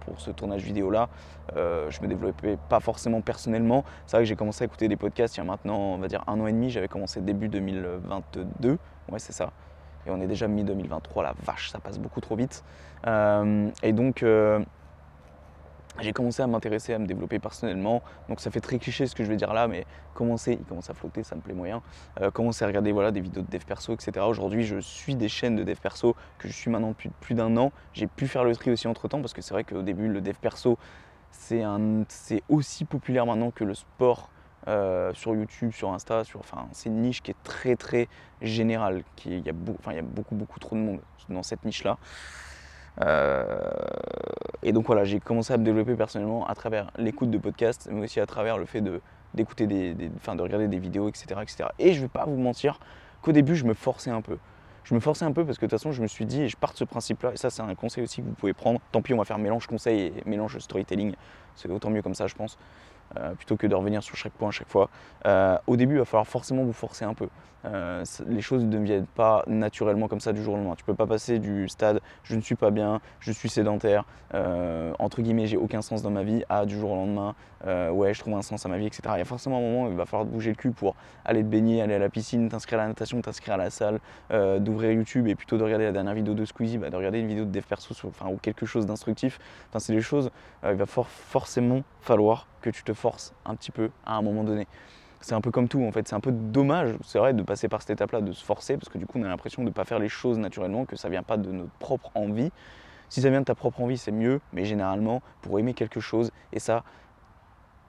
pour 0.00 0.20
ce 0.20 0.30
tournage 0.30 0.62
vidéo-là, 0.62 1.08
je 1.54 2.02
me 2.02 2.08
développais 2.08 2.58
pas 2.68 2.80
forcément 2.80 3.20
personnellement. 3.20 3.84
C'est 4.06 4.16
vrai 4.16 4.24
que 4.24 4.28
j'ai 4.28 4.36
commencé 4.36 4.64
à 4.64 4.66
écouter 4.66 4.88
des 4.88 4.96
podcasts 4.96 5.36
il 5.36 5.38
y 5.38 5.40
a 5.40 5.44
maintenant, 5.44 5.78
on 5.78 5.98
va 5.98 6.08
dire, 6.08 6.22
un 6.26 6.38
an 6.40 6.46
et 6.46 6.52
demi. 6.52 6.70
J'avais 6.70 6.88
commencé 6.88 7.20
début 7.20 7.48
2022. 7.48 8.78
Ouais, 9.10 9.18
c'est 9.18 9.32
ça. 9.32 9.50
Et 10.06 10.10
on 10.10 10.20
est 10.20 10.26
déjà 10.26 10.46
mi-2023. 10.46 11.22
La 11.22 11.34
vache, 11.44 11.70
ça 11.70 11.78
passe 11.78 11.98
beaucoup 11.98 12.20
trop 12.20 12.36
vite. 12.36 12.64
et 13.06 13.92
donc 13.92 14.24
j'ai 16.00 16.12
commencé 16.12 16.42
à 16.42 16.46
m'intéresser, 16.46 16.94
à 16.94 16.98
me 16.98 17.06
développer 17.06 17.38
personnellement. 17.38 18.02
Donc 18.28 18.40
ça 18.40 18.50
fait 18.50 18.60
très 18.60 18.78
cliché 18.78 19.06
ce 19.06 19.14
que 19.14 19.24
je 19.24 19.28
vais 19.28 19.36
dire 19.36 19.52
là, 19.52 19.68
mais 19.68 19.84
commencer, 20.14 20.58
il 20.60 20.64
commence 20.64 20.90
à 20.90 20.94
flotter, 20.94 21.22
ça 21.22 21.34
me 21.34 21.40
plaît 21.40 21.54
moyen. 21.54 21.82
Euh, 22.20 22.30
commencer 22.30 22.64
à 22.64 22.68
regarder 22.68 22.92
voilà, 22.92 23.10
des 23.10 23.20
vidéos 23.20 23.42
de 23.42 23.50
dev 23.50 23.64
perso, 23.64 23.94
etc. 23.94 24.26
Aujourd'hui, 24.28 24.64
je 24.64 24.78
suis 24.78 25.14
des 25.14 25.28
chaînes 25.28 25.56
de 25.56 25.64
dev 25.64 25.76
perso 25.76 26.14
que 26.38 26.48
je 26.48 26.52
suis 26.52 26.70
maintenant 26.70 26.90
depuis 26.90 27.10
plus 27.20 27.34
d'un 27.34 27.56
an. 27.56 27.72
J'ai 27.92 28.06
pu 28.06 28.26
faire 28.26 28.44
le 28.44 28.54
tri 28.54 28.70
aussi 28.70 28.88
entre 28.88 29.08
temps 29.08 29.20
parce 29.20 29.32
que 29.32 29.42
c'est 29.42 29.54
vrai 29.54 29.64
qu'au 29.64 29.82
début, 29.82 30.08
le 30.08 30.20
dev 30.20 30.36
perso, 30.40 30.78
c'est 31.30 31.62
aussi 32.48 32.84
populaire 32.84 33.26
maintenant 33.26 33.50
que 33.50 33.64
le 33.64 33.74
sport. 33.74 34.30
Euh, 34.66 35.14
sur 35.14 35.34
YouTube, 35.34 35.70
sur 35.72 35.92
Insta, 35.92 36.24
sur, 36.24 36.40
enfin, 36.40 36.68
c'est 36.72 36.90
une 36.90 37.00
niche 37.00 37.22
qui 37.22 37.30
est 37.30 37.42
très 37.42 37.74
très 37.74 38.06
générale. 38.42 39.02
Il, 39.24 39.38
y 39.38 39.48
a 39.48 39.54
enfin, 39.78 39.92
il 39.92 39.96
y 39.96 40.00
a 40.00 40.02
beaucoup 40.02 40.34
beaucoup 40.34 40.58
trop 40.58 40.76
de 40.76 40.80
monde 40.80 41.00
dans 41.30 41.42
cette 41.42 41.64
niche-là. 41.64 41.96
Euh, 43.00 43.70
et 44.62 44.72
donc 44.72 44.86
voilà, 44.86 45.04
j'ai 45.04 45.20
commencé 45.20 45.52
à 45.52 45.56
me 45.56 45.64
développer 45.64 45.94
personnellement 45.94 46.46
à 46.46 46.54
travers 46.54 46.90
l'écoute 46.96 47.30
de 47.30 47.38
podcasts, 47.38 47.88
mais 47.90 48.04
aussi 48.04 48.20
à 48.20 48.26
travers 48.26 48.58
le 48.58 48.66
fait 48.66 48.80
de, 48.80 49.00
des, 49.34 49.44
de 49.44 50.42
regarder 50.42 50.68
des 50.68 50.78
vidéos, 50.78 51.08
etc., 51.08 51.26
etc. 51.42 51.68
Et 51.78 51.92
je 51.92 52.00
vais 52.00 52.08
pas 52.08 52.24
vous 52.26 52.36
mentir 52.36 52.80
qu'au 53.22 53.32
début, 53.32 53.56
je 53.56 53.64
me 53.64 53.74
forçais 53.74 54.10
un 54.10 54.20
peu. 54.20 54.38
Je 54.84 54.94
me 54.94 55.00
forçais 55.00 55.24
un 55.24 55.32
peu 55.32 55.44
parce 55.44 55.58
que 55.58 55.66
de 55.66 55.70
toute 55.70 55.78
façon, 55.78 55.92
je 55.92 56.00
me 56.00 56.06
suis 56.06 56.24
dit, 56.24 56.48
je 56.48 56.56
pars 56.56 56.72
de 56.72 56.78
ce 56.78 56.84
principe-là, 56.84 57.32
et 57.34 57.36
ça, 57.36 57.50
c'est 57.50 57.62
un 57.62 57.74
conseil 57.74 58.04
aussi 58.04 58.22
que 58.22 58.26
vous 58.26 58.34
pouvez 58.34 58.54
prendre. 58.54 58.80
Tant 58.90 59.02
pis, 59.02 59.12
on 59.12 59.18
va 59.18 59.24
faire 59.24 59.38
mélange 59.38 59.66
conseil 59.66 60.12
et 60.16 60.28
mélange 60.28 60.58
storytelling. 60.58 61.14
C'est 61.56 61.70
autant 61.70 61.90
mieux 61.90 62.02
comme 62.02 62.14
ça, 62.14 62.26
je 62.26 62.34
pense. 62.34 62.58
Euh, 63.16 63.34
plutôt 63.34 63.56
que 63.56 63.66
de 63.66 63.74
revenir 63.74 64.02
sur 64.02 64.16
chaque 64.16 64.32
point 64.32 64.48
à 64.48 64.52
chaque 64.52 64.68
fois. 64.68 64.90
Euh, 65.24 65.56
au 65.66 65.76
début, 65.76 65.94
il 65.94 65.98
va 65.98 66.04
falloir 66.04 66.26
forcément 66.26 66.62
vous 66.64 66.74
forcer 66.74 67.06
un 67.06 67.14
peu. 67.14 67.28
Euh, 67.64 68.04
les 68.28 68.40
choses 68.40 68.64
ne 68.64 68.78
viennent 68.78 69.06
pas 69.06 69.42
naturellement 69.46 70.08
comme 70.08 70.20
ça 70.20 70.32
du 70.32 70.42
jour 70.42 70.54
au 70.54 70.56
lendemain. 70.58 70.74
Tu 70.76 70.84
peux 70.84 70.94
pas 70.94 71.06
passer 71.06 71.38
du 71.38 71.68
stade 71.68 72.00
je 72.22 72.36
ne 72.36 72.40
suis 72.40 72.54
pas 72.54 72.70
bien, 72.70 73.00
je 73.18 73.32
suis 73.32 73.48
sédentaire, 73.48 74.04
entre 74.98 75.22
guillemets 75.22 75.46
j'ai 75.46 75.56
aucun 75.56 75.82
sens 75.82 76.02
dans 76.02 76.10
ma 76.10 76.22
vie, 76.22 76.44
à 76.48 76.66
du 76.66 76.78
jour 76.78 76.92
au 76.92 76.94
lendemain, 76.94 77.34
ouais 77.90 78.14
je 78.14 78.20
trouve 78.20 78.34
un 78.34 78.42
sens 78.42 78.64
à 78.64 78.68
ma 78.68 78.78
vie, 78.78 78.86
etc. 78.86 79.02
Il 79.14 79.18
y 79.18 79.22
a 79.22 79.24
forcément 79.24 79.58
un 79.58 79.60
moment 79.60 79.84
où 79.86 79.90
il 79.90 79.96
va 79.96 80.06
falloir 80.06 80.24
bouger 80.24 80.50
le 80.50 80.56
cul 80.56 80.70
pour 80.70 80.94
aller 81.24 81.42
te 81.42 81.48
baigner, 81.48 81.82
aller 81.82 81.94
à 81.94 81.98
la 81.98 82.08
piscine, 82.08 82.48
t'inscrire 82.48 82.78
à 82.78 82.82
la 82.82 82.88
natation, 82.88 83.20
t'inscrire 83.20 83.54
à 83.54 83.56
la 83.56 83.70
salle, 83.70 83.98
d'ouvrir 84.30 84.92
YouTube 84.92 85.26
et 85.26 85.34
plutôt 85.34 85.58
de 85.58 85.64
regarder 85.64 85.84
la 85.84 85.92
dernière 85.92 86.14
vidéo 86.14 86.34
de 86.34 86.44
Squeezie, 86.44 86.78
bah, 86.78 86.90
de 86.90 86.96
regarder 86.96 87.18
une 87.18 87.28
vidéo 87.28 87.44
de 87.44 87.50
dev 87.50 87.64
perso 87.64 87.92
enfin, 88.06 88.28
ou 88.28 88.36
quelque 88.36 88.66
chose 88.66 88.86
d'instructif. 88.86 89.40
Enfin, 89.68 89.80
c'est 89.80 89.94
des 89.94 90.00
choses, 90.00 90.30
il 90.64 90.74
va 90.74 90.86
forcément 90.86 91.82
falloir 92.00 92.46
que 92.60 92.70
tu 92.70 92.82
te 92.82 92.92
forces 92.92 93.32
un 93.44 93.54
petit 93.54 93.70
peu 93.70 93.90
à 94.04 94.16
un 94.16 94.22
moment 94.22 94.44
donné. 94.44 94.66
C'est 95.20 95.34
un 95.34 95.40
peu 95.40 95.50
comme 95.50 95.68
tout 95.68 95.82
en 95.82 95.90
fait, 95.90 96.06
c'est 96.06 96.14
un 96.14 96.20
peu 96.20 96.30
dommage, 96.30 96.94
c'est 97.02 97.18
vrai, 97.18 97.34
de 97.34 97.42
passer 97.42 97.68
par 97.68 97.82
cette 97.82 97.90
étape-là, 97.90 98.20
de 98.20 98.32
se 98.32 98.44
forcer, 98.44 98.76
parce 98.76 98.88
que 98.88 98.98
du 98.98 99.06
coup 99.06 99.18
on 99.18 99.24
a 99.24 99.28
l'impression 99.28 99.62
de 99.62 99.68
ne 99.68 99.72
pas 99.72 99.84
faire 99.84 99.98
les 99.98 100.08
choses 100.08 100.38
naturellement, 100.38 100.84
que 100.84 100.94
ça 100.94 101.08
vient 101.08 101.24
pas 101.24 101.36
de 101.36 101.50
notre 101.50 101.72
propre 101.78 102.10
envie. 102.14 102.52
Si 103.08 103.22
ça 103.22 103.30
vient 103.30 103.40
de 103.40 103.46
ta 103.46 103.54
propre 103.54 103.80
envie, 103.80 103.98
c'est 103.98 104.12
mieux, 104.12 104.40
mais 104.52 104.64
généralement, 104.64 105.22
pour 105.40 105.58
aimer 105.58 105.74
quelque 105.74 105.98
chose, 105.98 106.30
et 106.52 106.60
ça, 106.60 106.84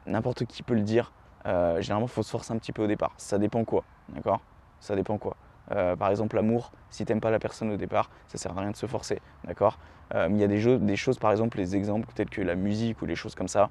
n'importe 0.08 0.46
qui 0.46 0.64
peut 0.64 0.74
le 0.74 0.82
dire, 0.82 1.12
euh, 1.46 1.82
généralement 1.82 2.08
il 2.08 2.12
faut 2.12 2.24
se 2.24 2.32
forcer 2.32 2.52
un 2.54 2.58
petit 2.58 2.72
peu 2.72 2.84
au 2.84 2.88
départ. 2.88 3.14
Ça 3.18 3.38
dépend 3.38 3.64
quoi, 3.64 3.84
d'accord? 4.10 4.40
Ça 4.80 4.96
dépend 4.96 5.18
quoi? 5.18 5.36
Euh, 5.72 5.96
par 5.96 6.10
exemple, 6.10 6.36
l'amour, 6.36 6.72
si 6.90 7.06
tu 7.06 7.12
n'aimes 7.12 7.22
pas 7.22 7.32
la 7.32 7.40
personne 7.40 7.72
au 7.72 7.78
départ, 7.78 8.10
ça 8.28 8.38
sert 8.38 8.58
à 8.58 8.62
rien 8.62 8.72
de 8.72 8.76
se 8.76 8.88
forcer, 8.88 9.22
d'accord? 9.44 9.78
Euh, 10.16 10.28
Il 10.32 10.38
y 10.38 10.44
a 10.44 10.48
des, 10.48 10.78
des, 10.80 10.96
choses, 10.96 11.20
par 11.20 11.32
exemple, 11.32 11.58
les 11.58 11.76
exemples 11.76 12.10
tels 12.16 12.30
que 12.30 12.42
la 12.42 12.56
musique 12.56 13.02
ou 13.02 13.06
les 13.06 13.16
choses 13.16 13.36
comme 13.36 13.48
ça, 13.48 13.70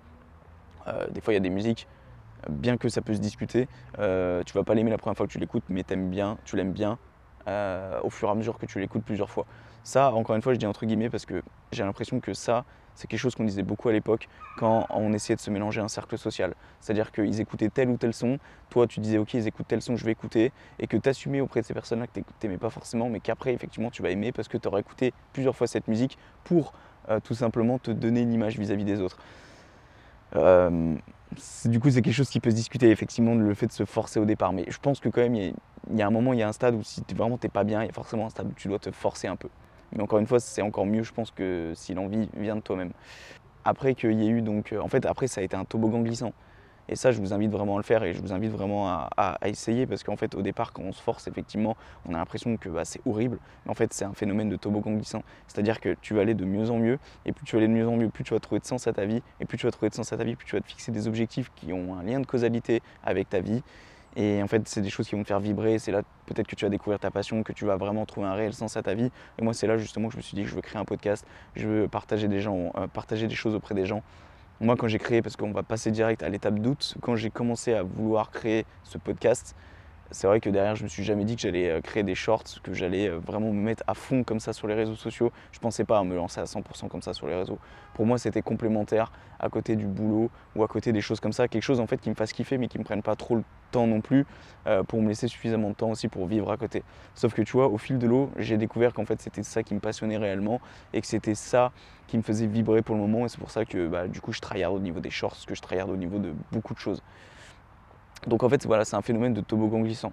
des 1.10 1.20
fois, 1.20 1.32
il 1.32 1.36
y 1.36 1.38
a 1.38 1.40
des 1.40 1.50
musiques, 1.50 1.86
bien 2.48 2.76
que 2.76 2.88
ça 2.88 3.02
peut 3.02 3.14
se 3.14 3.20
discuter, 3.20 3.68
euh, 3.98 4.42
tu 4.44 4.54
vas 4.54 4.64
pas 4.64 4.74
l'aimer 4.74 4.90
la 4.90 4.98
première 4.98 5.16
fois 5.16 5.26
que 5.26 5.32
tu 5.32 5.38
l'écoutes, 5.38 5.64
mais 5.68 5.82
t'aimes 5.82 6.10
bien, 6.10 6.38
tu 6.44 6.56
l'aimes 6.56 6.72
bien 6.72 6.98
euh, 7.48 8.00
au 8.02 8.10
fur 8.10 8.28
et 8.28 8.32
à 8.32 8.34
mesure 8.34 8.58
que 8.58 8.66
tu 8.66 8.78
l'écoutes 8.78 9.04
plusieurs 9.04 9.30
fois. 9.30 9.46
Ça, 9.82 10.12
encore 10.12 10.36
une 10.36 10.42
fois, 10.42 10.52
je 10.52 10.58
dis 10.58 10.66
entre 10.66 10.86
guillemets 10.86 11.10
parce 11.10 11.24
que 11.24 11.42
j'ai 11.72 11.82
l'impression 11.82 12.20
que 12.20 12.34
ça, 12.34 12.64
c'est 12.94 13.06
quelque 13.06 13.20
chose 13.20 13.34
qu'on 13.34 13.44
disait 13.44 13.62
beaucoup 13.62 13.88
à 13.88 13.92
l'époque 13.92 14.28
quand 14.58 14.86
on 14.90 15.12
essayait 15.12 15.36
de 15.36 15.40
se 15.40 15.50
mélanger 15.50 15.80
un 15.80 15.88
cercle 15.88 16.18
social. 16.18 16.54
C'est-à-dire 16.80 17.12
qu'ils 17.12 17.40
écoutaient 17.40 17.70
tel 17.70 17.88
ou 17.88 17.96
tel 17.96 18.12
son, 18.12 18.38
toi 18.70 18.86
tu 18.86 19.00
disais 19.00 19.18
ok 19.18 19.34
ils 19.34 19.46
écoutent 19.46 19.68
tel 19.68 19.80
son, 19.80 19.96
je 19.96 20.04
vais 20.04 20.12
écouter, 20.12 20.52
et 20.78 20.88
que 20.88 20.96
tu 20.96 21.08
assumais 21.08 21.40
auprès 21.40 21.60
de 21.60 21.66
ces 21.66 21.74
personnes-là 21.74 22.08
que 22.08 22.12
tu 22.18 22.24
n'aimais 22.42 22.58
pas 22.58 22.70
forcément, 22.70 23.08
mais 23.08 23.20
qu'après 23.20 23.54
effectivement 23.54 23.90
tu 23.90 24.02
vas 24.02 24.10
aimer 24.10 24.32
parce 24.32 24.48
que 24.48 24.58
tu 24.58 24.66
auras 24.66 24.80
écouté 24.80 25.14
plusieurs 25.32 25.54
fois 25.54 25.68
cette 25.68 25.86
musique 25.86 26.18
pour 26.44 26.72
tout 27.22 27.34
simplement 27.34 27.78
te 27.78 27.90
donner 27.90 28.20
une 28.20 28.32
image 28.32 28.58
vis 28.58 28.70
à 28.70 28.74
-vis 28.74 28.84
des 28.84 29.00
autres. 29.00 29.16
Euh, 30.36 30.94
du 31.64 31.80
coup, 31.80 31.90
c'est 31.90 32.02
quelque 32.02 32.14
chose 32.14 32.30
qui 32.30 32.40
peut 32.40 32.50
se 32.50 32.56
discuter, 32.56 32.90
effectivement, 32.90 33.34
le 33.34 33.54
fait 33.54 33.66
de 33.66 33.72
se 33.72 33.84
forcer 33.84 34.18
au 34.20 34.24
départ. 34.24 34.52
Mais 34.52 34.64
je 34.68 34.78
pense 34.78 35.00
que 35.00 35.08
quand 35.08 35.20
même, 35.20 35.34
il 35.34 35.54
y, 35.96 36.02
a, 36.02 36.06
un 36.06 36.10
moment, 36.10 36.32
il 36.32 36.38
y 36.38 36.42
a 36.42 36.48
un 36.48 36.52
stade 36.52 36.74
où 36.74 36.82
si 36.82 37.02
vraiment 37.14 37.38
t'es 37.38 37.48
pas 37.48 37.64
bien, 37.64 37.82
il 37.82 37.86
y 37.86 37.90
a 37.90 37.92
forcément 37.92 38.26
un 38.26 38.30
stade 38.30 38.48
où 38.48 38.54
tu 38.54 38.68
dois 38.68 38.78
te 38.78 38.90
forcer 38.90 39.28
un 39.28 39.36
peu. 39.36 39.48
Mais 39.92 40.02
encore 40.02 40.18
une 40.18 40.26
fois, 40.26 40.40
c'est 40.40 40.62
encore 40.62 40.86
mieux, 40.86 41.02
je 41.02 41.12
pense, 41.12 41.30
que 41.30 41.72
si 41.74 41.94
l'envie 41.94 42.28
vient 42.36 42.56
de 42.56 42.60
toi-même. 42.60 42.92
Après 43.64 43.94
qu'il 43.94 44.20
y 44.20 44.26
ait 44.26 44.30
eu 44.30 44.42
donc, 44.42 44.72
euh, 44.72 44.80
en 44.80 44.88
fait, 44.88 45.04
après 45.06 45.26
ça 45.26 45.40
a 45.40 45.44
été 45.44 45.56
un 45.56 45.64
toboggan 45.64 46.00
glissant. 46.00 46.32
Et 46.88 46.96
ça, 46.96 47.12
je 47.12 47.20
vous 47.20 47.32
invite 47.32 47.50
vraiment 47.50 47.74
à 47.74 47.78
le 47.78 47.84
faire 47.84 48.02
et 48.02 48.14
je 48.14 48.20
vous 48.20 48.32
invite 48.32 48.50
vraiment 48.50 48.88
à, 48.88 49.38
essayer 49.44 49.86
parce 49.86 50.02
qu'en 50.02 50.16
fait, 50.16 50.34
au 50.34 50.42
départ, 50.42 50.72
quand 50.72 50.82
on 50.82 50.92
se 50.92 51.02
force, 51.02 51.28
effectivement, 51.28 51.76
on 52.06 52.14
a 52.14 52.18
l'impression 52.18 52.56
que 52.56 52.68
bah, 52.68 52.84
c'est 52.84 53.00
horrible. 53.06 53.38
Mais 53.64 53.70
en 53.70 53.74
fait, 53.74 53.92
c'est 53.92 54.04
un 54.04 54.14
phénomène 54.14 54.48
de 54.48 54.56
toboggan 54.56 54.92
glissant. 54.92 55.22
C'est-à-dire 55.46 55.80
que 55.80 55.96
tu 56.00 56.14
vas 56.14 56.22
aller 56.22 56.34
de 56.34 56.44
mieux 56.44 56.70
en 56.70 56.78
mieux 56.78 56.98
et 57.26 57.32
plus 57.32 57.44
tu 57.44 57.56
vas 57.56 57.58
aller 57.58 57.68
de 57.68 57.72
mieux 57.72 57.86
en 57.86 57.96
mieux, 57.96 58.08
plus 58.08 58.24
tu 58.24 58.32
vas 58.32 58.40
trouver 58.40 58.60
de 58.60 58.66
sens 58.66 58.86
à 58.86 58.92
ta 58.92 59.04
vie. 59.04 59.22
Et 59.40 59.44
plus 59.44 59.58
tu 59.58 59.66
vas 59.66 59.72
trouver 59.72 59.90
de 59.90 59.94
sens 59.94 60.12
à 60.12 60.16
ta 60.16 60.24
vie, 60.24 60.34
plus 60.34 60.46
tu 60.46 60.56
vas 60.56 60.62
te 60.62 60.68
fixer 60.68 60.92
des 60.92 61.06
objectifs 61.08 61.50
qui 61.56 61.72
ont 61.72 61.94
un 61.98 62.02
lien 62.02 62.20
de 62.20 62.26
causalité 62.26 62.82
avec 63.04 63.28
ta 63.28 63.40
vie. 63.40 63.62
Et 64.16 64.42
en 64.42 64.48
fait, 64.48 64.66
c'est 64.66 64.80
des 64.80 64.90
choses 64.90 65.06
qui 65.08 65.14
vont 65.14 65.22
te 65.22 65.28
faire 65.28 65.40
vibrer. 65.40 65.78
C'est 65.78 65.92
là 65.92 66.02
peut-être 66.26 66.46
que 66.46 66.56
tu 66.56 66.64
vas 66.64 66.70
découvrir 66.70 66.98
ta 66.98 67.10
passion, 67.10 67.42
que 67.42 67.52
tu 67.52 67.64
vas 67.64 67.76
vraiment 67.76 68.06
trouver 68.06 68.26
un 68.26 68.34
réel 68.34 68.52
sens 68.52 68.76
à 68.76 68.82
ta 68.82 68.94
vie. 68.94 69.10
Et 69.38 69.42
moi, 69.42 69.52
c'est 69.54 69.66
là 69.66 69.76
justement 69.76 70.08
que 70.08 70.14
je 70.14 70.18
me 70.18 70.22
suis 70.22 70.34
dit 70.34 70.42
que 70.42 70.48
je 70.48 70.54
veux 70.54 70.60
créer 70.60 70.80
un 70.80 70.84
podcast, 70.84 71.26
je 71.54 71.68
veux 71.68 71.88
partager 71.88 72.26
des 72.26 72.40
gens, 72.40 72.72
euh, 72.76 72.86
partager 72.86 73.26
des 73.26 73.34
choses 73.34 73.54
auprès 73.54 73.74
des 73.74 73.86
gens. 73.86 74.02
Moi, 74.60 74.74
quand 74.76 74.88
j'ai 74.88 74.98
créé, 74.98 75.22
parce 75.22 75.36
qu'on 75.36 75.52
va 75.52 75.62
passer 75.62 75.92
direct 75.92 76.24
à 76.24 76.28
l'étape 76.28 76.58
d'août, 76.58 76.96
quand 77.00 77.14
j'ai 77.14 77.30
commencé 77.30 77.74
à 77.74 77.84
vouloir 77.84 78.32
créer 78.32 78.66
ce 78.82 78.98
podcast, 78.98 79.54
c'est 80.10 80.26
vrai 80.26 80.40
que 80.40 80.48
derrière, 80.48 80.74
je 80.74 80.84
me 80.84 80.88
suis 80.88 81.04
jamais 81.04 81.24
dit 81.24 81.36
que 81.36 81.42
j'allais 81.42 81.68
euh, 81.68 81.80
créer 81.80 82.02
des 82.02 82.14
shorts, 82.14 82.44
que 82.62 82.72
j'allais 82.72 83.08
euh, 83.08 83.18
vraiment 83.18 83.52
me 83.52 83.60
mettre 83.60 83.84
à 83.86 83.94
fond 83.94 84.24
comme 84.24 84.40
ça 84.40 84.52
sur 84.52 84.66
les 84.66 84.74
réseaux 84.74 84.94
sociaux. 84.94 85.32
Je 85.52 85.58
pensais 85.58 85.84
pas 85.84 85.98
à 85.98 86.04
me 86.04 86.14
lancer 86.14 86.40
à 86.40 86.44
100% 86.44 86.88
comme 86.88 87.02
ça 87.02 87.12
sur 87.12 87.26
les 87.26 87.34
réseaux. 87.34 87.58
Pour 87.94 88.06
moi, 88.06 88.16
c'était 88.16 88.42
complémentaire 88.42 89.12
à 89.38 89.48
côté 89.48 89.76
du 89.76 89.86
boulot 89.86 90.30
ou 90.56 90.62
à 90.62 90.68
côté 90.68 90.92
des 90.92 91.00
choses 91.00 91.20
comme 91.20 91.32
ça. 91.32 91.48
Quelque 91.48 91.62
chose 91.62 91.80
en 91.80 91.86
fait 91.86 91.98
qui 91.98 92.10
me 92.10 92.14
fasse 92.14 92.32
kiffer, 92.32 92.58
mais 92.58 92.68
qui 92.68 92.78
me 92.78 92.84
prenne 92.84 93.02
pas 93.02 93.16
trop 93.16 93.36
le 93.36 93.44
temps 93.70 93.86
non 93.86 94.00
plus 94.00 94.24
euh, 94.66 94.82
pour 94.82 95.02
me 95.02 95.08
laisser 95.08 95.28
suffisamment 95.28 95.70
de 95.70 95.74
temps 95.74 95.90
aussi 95.90 96.08
pour 96.08 96.26
vivre 96.26 96.50
à 96.50 96.56
côté. 96.56 96.82
Sauf 97.14 97.34
que 97.34 97.42
tu 97.42 97.52
vois, 97.52 97.68
au 97.68 97.78
fil 97.78 97.98
de 97.98 98.06
l'eau, 98.06 98.30
j'ai 98.36 98.56
découvert 98.56 98.92
qu'en 98.94 99.04
fait, 99.04 99.20
c'était 99.20 99.42
ça 99.42 99.62
qui 99.62 99.74
me 99.74 99.80
passionnait 99.80 100.16
réellement 100.16 100.60
et 100.92 101.00
que 101.00 101.06
c'était 101.06 101.34
ça 101.34 101.72
qui 102.06 102.16
me 102.16 102.22
faisait 102.22 102.46
vibrer 102.46 102.82
pour 102.82 102.94
le 102.94 103.00
moment. 103.02 103.26
Et 103.26 103.28
c'est 103.28 103.38
pour 103.38 103.50
ça 103.50 103.64
que 103.64 103.88
bah, 103.88 104.08
du 104.08 104.20
coup, 104.20 104.32
je 104.32 104.40
tryhard 104.40 104.72
au 104.72 104.80
niveau 104.80 105.00
des 105.00 105.10
shorts, 105.10 105.36
que 105.46 105.54
je 105.54 105.60
tryhard 105.60 105.88
au 105.88 105.96
niveau 105.96 106.18
de 106.18 106.32
beaucoup 106.50 106.74
de 106.74 106.78
choses. 106.78 107.02
Donc 108.26 108.42
en 108.42 108.48
fait, 108.48 108.66
voilà, 108.66 108.84
c'est 108.84 108.96
un 108.96 109.02
phénomène 109.02 109.34
de 109.34 109.40
toboggan 109.40 109.80
glissant. 109.80 110.12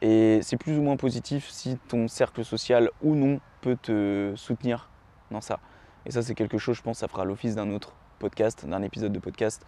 Et 0.00 0.40
c'est 0.42 0.56
plus 0.56 0.78
ou 0.78 0.82
moins 0.82 0.96
positif 0.96 1.48
si 1.48 1.76
ton 1.88 2.06
cercle 2.08 2.44
social 2.44 2.90
ou 3.02 3.14
non 3.14 3.40
peut 3.60 3.76
te 3.80 4.32
soutenir 4.36 4.88
dans 5.30 5.40
ça. 5.40 5.58
Et 6.06 6.10
ça, 6.10 6.22
c'est 6.22 6.34
quelque 6.34 6.58
chose, 6.58 6.76
je 6.76 6.82
pense, 6.82 6.98
ça 6.98 7.08
fera 7.08 7.24
l'office 7.24 7.54
d'un 7.54 7.70
autre 7.70 7.94
podcast, 8.18 8.66
d'un 8.66 8.82
épisode 8.82 9.12
de 9.12 9.18
podcast, 9.18 9.64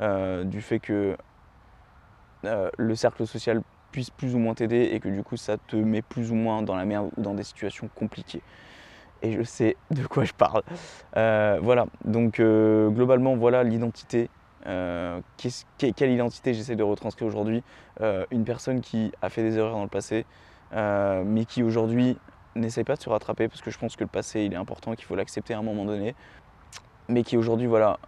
euh, 0.00 0.44
du 0.44 0.60
fait 0.60 0.78
que 0.78 1.16
euh, 2.44 2.70
le 2.78 2.94
cercle 2.94 3.26
social 3.26 3.62
puisse 3.92 4.10
plus 4.10 4.34
ou 4.34 4.38
moins 4.38 4.54
t'aider 4.54 4.90
et 4.92 5.00
que 5.00 5.08
du 5.08 5.22
coup, 5.22 5.36
ça 5.36 5.56
te 5.56 5.76
met 5.76 6.02
plus 6.02 6.32
ou 6.32 6.34
moins 6.34 6.62
dans 6.62 6.76
la 6.76 6.84
merde 6.84 7.10
ou 7.16 7.20
dans 7.20 7.34
des 7.34 7.44
situations 7.44 7.88
compliquées. 7.94 8.42
Et 9.22 9.32
je 9.32 9.42
sais 9.42 9.76
de 9.90 10.06
quoi 10.06 10.24
je 10.24 10.32
parle. 10.32 10.62
Euh, 11.16 11.58
voilà, 11.62 11.86
donc 12.04 12.40
globalement, 12.40 13.36
voilà 13.36 13.62
l'identité 13.62 14.28
euh, 14.66 15.20
quelle 15.78 16.10
identité 16.10 16.54
j'essaie 16.54 16.76
de 16.76 16.82
retranscrire 16.82 17.28
aujourd'hui. 17.28 17.62
Euh, 18.00 18.24
une 18.30 18.44
personne 18.44 18.80
qui 18.80 19.12
a 19.22 19.28
fait 19.28 19.42
des 19.42 19.58
erreurs 19.58 19.72
dans 19.72 19.82
le 19.82 19.88
passé, 19.88 20.24
mais 20.72 21.44
qui 21.44 21.62
aujourd'hui 21.62 22.18
n'essaie 22.56 22.84
pas 22.84 22.96
de 22.96 23.02
se 23.02 23.08
rattraper 23.08 23.48
parce 23.48 23.60
que 23.60 23.70
je 23.70 23.78
pense 23.78 23.96
que 23.96 24.04
le 24.04 24.08
passé 24.08 24.42
il 24.42 24.52
est 24.52 24.56
important, 24.56 24.94
qu'il 24.94 25.04
faut 25.04 25.16
l'accepter 25.16 25.54
à 25.54 25.58
un 25.58 25.62
moment 25.62 25.84
donné. 25.84 26.14
Mais 27.08 27.22
qui 27.22 27.36
aujourd'hui, 27.36 27.66
voilà, 27.66 27.98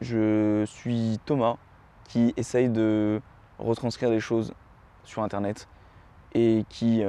je 0.00 0.64
suis 0.66 1.20
Thomas 1.24 1.56
qui 2.08 2.34
essaye 2.36 2.68
de 2.68 3.20
retranscrire 3.58 4.10
des 4.10 4.20
choses 4.20 4.52
sur 5.04 5.22
internet 5.22 5.68
et 6.34 6.64
qui 6.68 7.02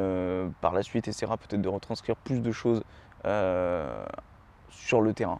par 0.61 0.73
la 0.73 0.83
suite 0.83 1.07
essaiera 1.07 1.37
peut-être 1.37 1.61
de 1.61 1.69
retranscrire 1.69 2.15
plus 2.15 2.41
de 2.41 2.51
choses 2.51 2.83
sur 4.69 5.01
le 5.01 5.13
terrain. 5.13 5.39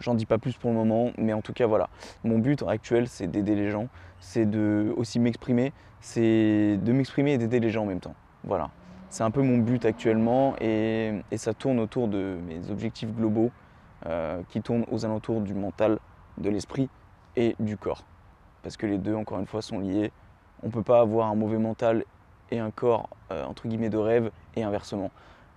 J'en 0.00 0.14
dis 0.14 0.26
pas 0.26 0.38
plus 0.38 0.54
pour 0.56 0.70
le 0.70 0.76
moment, 0.76 1.12
mais 1.18 1.32
en 1.32 1.40
tout 1.40 1.52
cas 1.52 1.66
voilà. 1.66 1.88
Mon 2.24 2.38
but 2.38 2.62
actuel 2.66 3.08
c'est 3.08 3.26
d'aider 3.26 3.54
les 3.54 3.70
gens, 3.70 3.88
c'est 4.20 4.46
de 4.46 4.92
aussi 4.96 5.20
m'exprimer, 5.20 5.72
c'est 6.00 6.78
de 6.82 6.92
m'exprimer 6.92 7.34
et 7.34 7.38
d'aider 7.38 7.60
les 7.60 7.70
gens 7.70 7.82
en 7.82 7.86
même 7.86 8.00
temps. 8.00 8.14
Voilà. 8.44 8.70
C'est 9.14 9.22
un 9.22 9.30
peu 9.30 9.42
mon 9.42 9.58
but 9.58 9.84
actuellement 9.84 10.56
et, 10.60 11.22
ça 11.36 11.54
tourne 11.54 11.78
autour 11.78 12.08
de 12.08 12.36
mes 12.48 12.68
objectifs 12.70 13.12
globaux 13.12 13.52
euh, 14.06 14.42
qui 14.48 14.60
tournent 14.60 14.84
aux 14.90 15.04
alentours 15.04 15.40
du 15.40 15.54
mental, 15.54 15.98
de 16.38 16.50
l'esprit 16.50 16.88
et 17.36 17.54
du 17.60 17.76
corps. 17.76 18.04
Parce 18.64 18.76
que 18.76 18.86
les 18.86 18.98
deux, 18.98 19.14
encore 19.14 19.38
une 19.38 19.46
fois, 19.46 19.62
sont 19.62 19.78
liés. 19.78 20.10
On 20.62 20.66
ne 20.66 20.72
peut 20.72 20.82
pas 20.82 21.00
avoir 21.00 21.30
un 21.30 21.36
mauvais 21.36 21.58
mental 21.58 22.04
et 22.50 22.58
un 22.58 22.70
corps, 22.70 23.08
euh, 23.30 23.44
entre 23.44 23.68
guillemets, 23.68 23.88
de 23.88 23.98
rêve 23.98 24.30
et 24.56 24.64
inversement. 24.64 25.10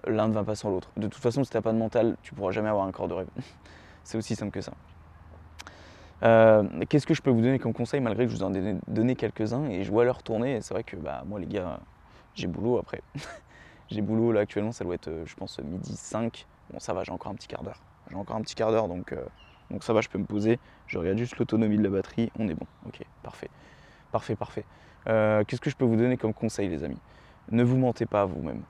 L'un 0.05 0.27
ne 0.27 0.33
va 0.33 0.43
pas 0.43 0.55
sans 0.55 0.69
l'autre. 0.69 0.91
De 0.95 1.07
toute 1.07 1.21
façon, 1.21 1.43
si 1.43 1.49
tu 1.49 1.57
n'as 1.57 1.61
pas 1.61 1.73
de 1.73 1.77
mental, 1.77 2.15
tu 2.21 2.35
pourras 2.35 2.51
jamais 2.51 2.69
avoir 2.69 2.85
un 2.85 2.91
corps 2.91 3.07
de 3.07 3.15
rêve. 3.15 3.29
C'est 4.07 4.17
aussi 4.17 4.37
simple 4.37 4.51
que 4.51 4.61
ça. 4.61 4.71
Euh, 6.23 6.63
qu'est-ce 6.87 7.05
que 7.05 7.13
je 7.13 7.21
peux 7.21 7.29
vous 7.29 7.41
donner 7.41 7.59
comme 7.59 7.73
conseil 7.73 7.99
malgré 7.99 8.25
que 8.25 8.31
je 8.31 8.37
vous 8.37 8.43
en 8.43 8.53
ai 8.53 8.77
donné 8.87 9.17
quelques-uns 9.17 9.65
et 9.65 9.83
je 9.83 9.91
vois 9.91 10.05
l'heure 10.05 10.23
tourner 10.23 10.55
et 10.55 10.61
c'est 10.61 10.73
vrai 10.73 10.85
que 10.85 10.95
bah, 10.95 11.23
moi 11.27 11.41
les 11.41 11.45
gars 11.45 11.81
j'ai 12.33 12.47
boulot 12.47 12.77
après. 12.77 13.01
j'ai 13.89 14.01
boulot 14.01 14.31
là 14.31 14.39
actuellement 14.39 14.71
ça 14.71 14.85
doit 14.85 14.95
être 14.95 15.09
euh, 15.09 15.25
je 15.25 15.35
pense 15.35 15.59
midi 15.59 15.97
5. 15.97 16.47
Bon 16.71 16.79
ça 16.79 16.93
va 16.93 17.03
j'ai 17.03 17.11
encore 17.11 17.33
un 17.33 17.35
petit 17.35 17.49
quart 17.49 17.63
d'heure. 17.63 17.81
J'ai 18.09 18.15
encore 18.15 18.37
un 18.37 18.41
petit 18.43 18.55
quart 18.55 18.71
d'heure 18.71 18.87
donc, 18.87 19.11
euh, 19.11 19.25
donc 19.71 19.83
ça 19.83 19.91
va 19.91 19.99
je 19.99 20.07
peux 20.07 20.19
me 20.19 20.25
poser. 20.25 20.57
Je 20.85 20.97
regarde 20.97 21.17
juste 21.17 21.35
l'autonomie 21.35 21.77
de 21.77 21.83
la 21.83 21.89
batterie, 21.89 22.31
on 22.39 22.47
est 22.47 22.55
bon. 22.55 22.65
Ok 22.85 23.01
parfait. 23.23 23.49
Parfait 24.13 24.37
parfait. 24.37 24.63
Qu'est-ce 25.05 25.59
que 25.59 25.69
je 25.69 25.75
peux 25.75 25.85
vous 25.85 25.97
donner 25.97 26.15
comme 26.15 26.33
conseil 26.33 26.69
les 26.69 26.85
amis? 26.85 27.01
Ne 27.51 27.61
vous 27.61 27.75
mentez 27.75 28.05
pas 28.05 28.21
à 28.21 28.25
vous-même. 28.25 28.61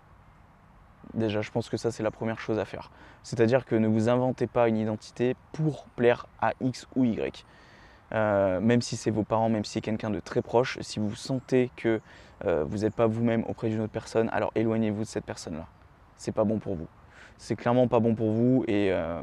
Déjà, 1.13 1.41
je 1.41 1.51
pense 1.51 1.69
que 1.69 1.77
ça, 1.77 1.91
c'est 1.91 2.03
la 2.03 2.11
première 2.11 2.39
chose 2.39 2.59
à 2.59 2.65
faire. 2.65 2.91
C'est-à-dire 3.23 3.65
que 3.65 3.75
ne 3.75 3.87
vous 3.87 4.09
inventez 4.09 4.47
pas 4.47 4.67
une 4.67 4.77
identité 4.77 5.35
pour 5.51 5.85
plaire 5.95 6.27
à 6.41 6.53
X 6.61 6.87
ou 6.95 7.05
Y. 7.05 7.45
Euh, 8.13 8.61
même 8.61 8.81
si 8.81 8.95
c'est 8.95 9.11
vos 9.11 9.23
parents, 9.23 9.49
même 9.49 9.65
si 9.65 9.73
c'est 9.73 9.81
quelqu'un 9.81 10.09
de 10.09 10.19
très 10.19 10.41
proche, 10.41 10.77
si 10.81 10.99
vous 10.99 11.15
sentez 11.15 11.71
que 11.75 11.99
euh, 12.45 12.63
vous 12.65 12.79
n'êtes 12.79 12.95
pas 12.95 13.07
vous-même 13.07 13.43
auprès 13.47 13.69
d'une 13.69 13.81
autre 13.81 13.91
personne, 13.91 14.29
alors 14.31 14.51
éloignez-vous 14.55 15.01
de 15.01 15.07
cette 15.07 15.25
personne-là. 15.25 15.67
C'est 16.17 16.31
pas 16.31 16.43
bon 16.43 16.59
pour 16.59 16.75
vous. 16.75 16.87
C'est 17.37 17.55
clairement 17.55 17.87
pas 17.87 17.99
bon 17.99 18.15
pour 18.15 18.31
vous 18.31 18.63
et, 18.67 18.91
euh, 18.91 19.21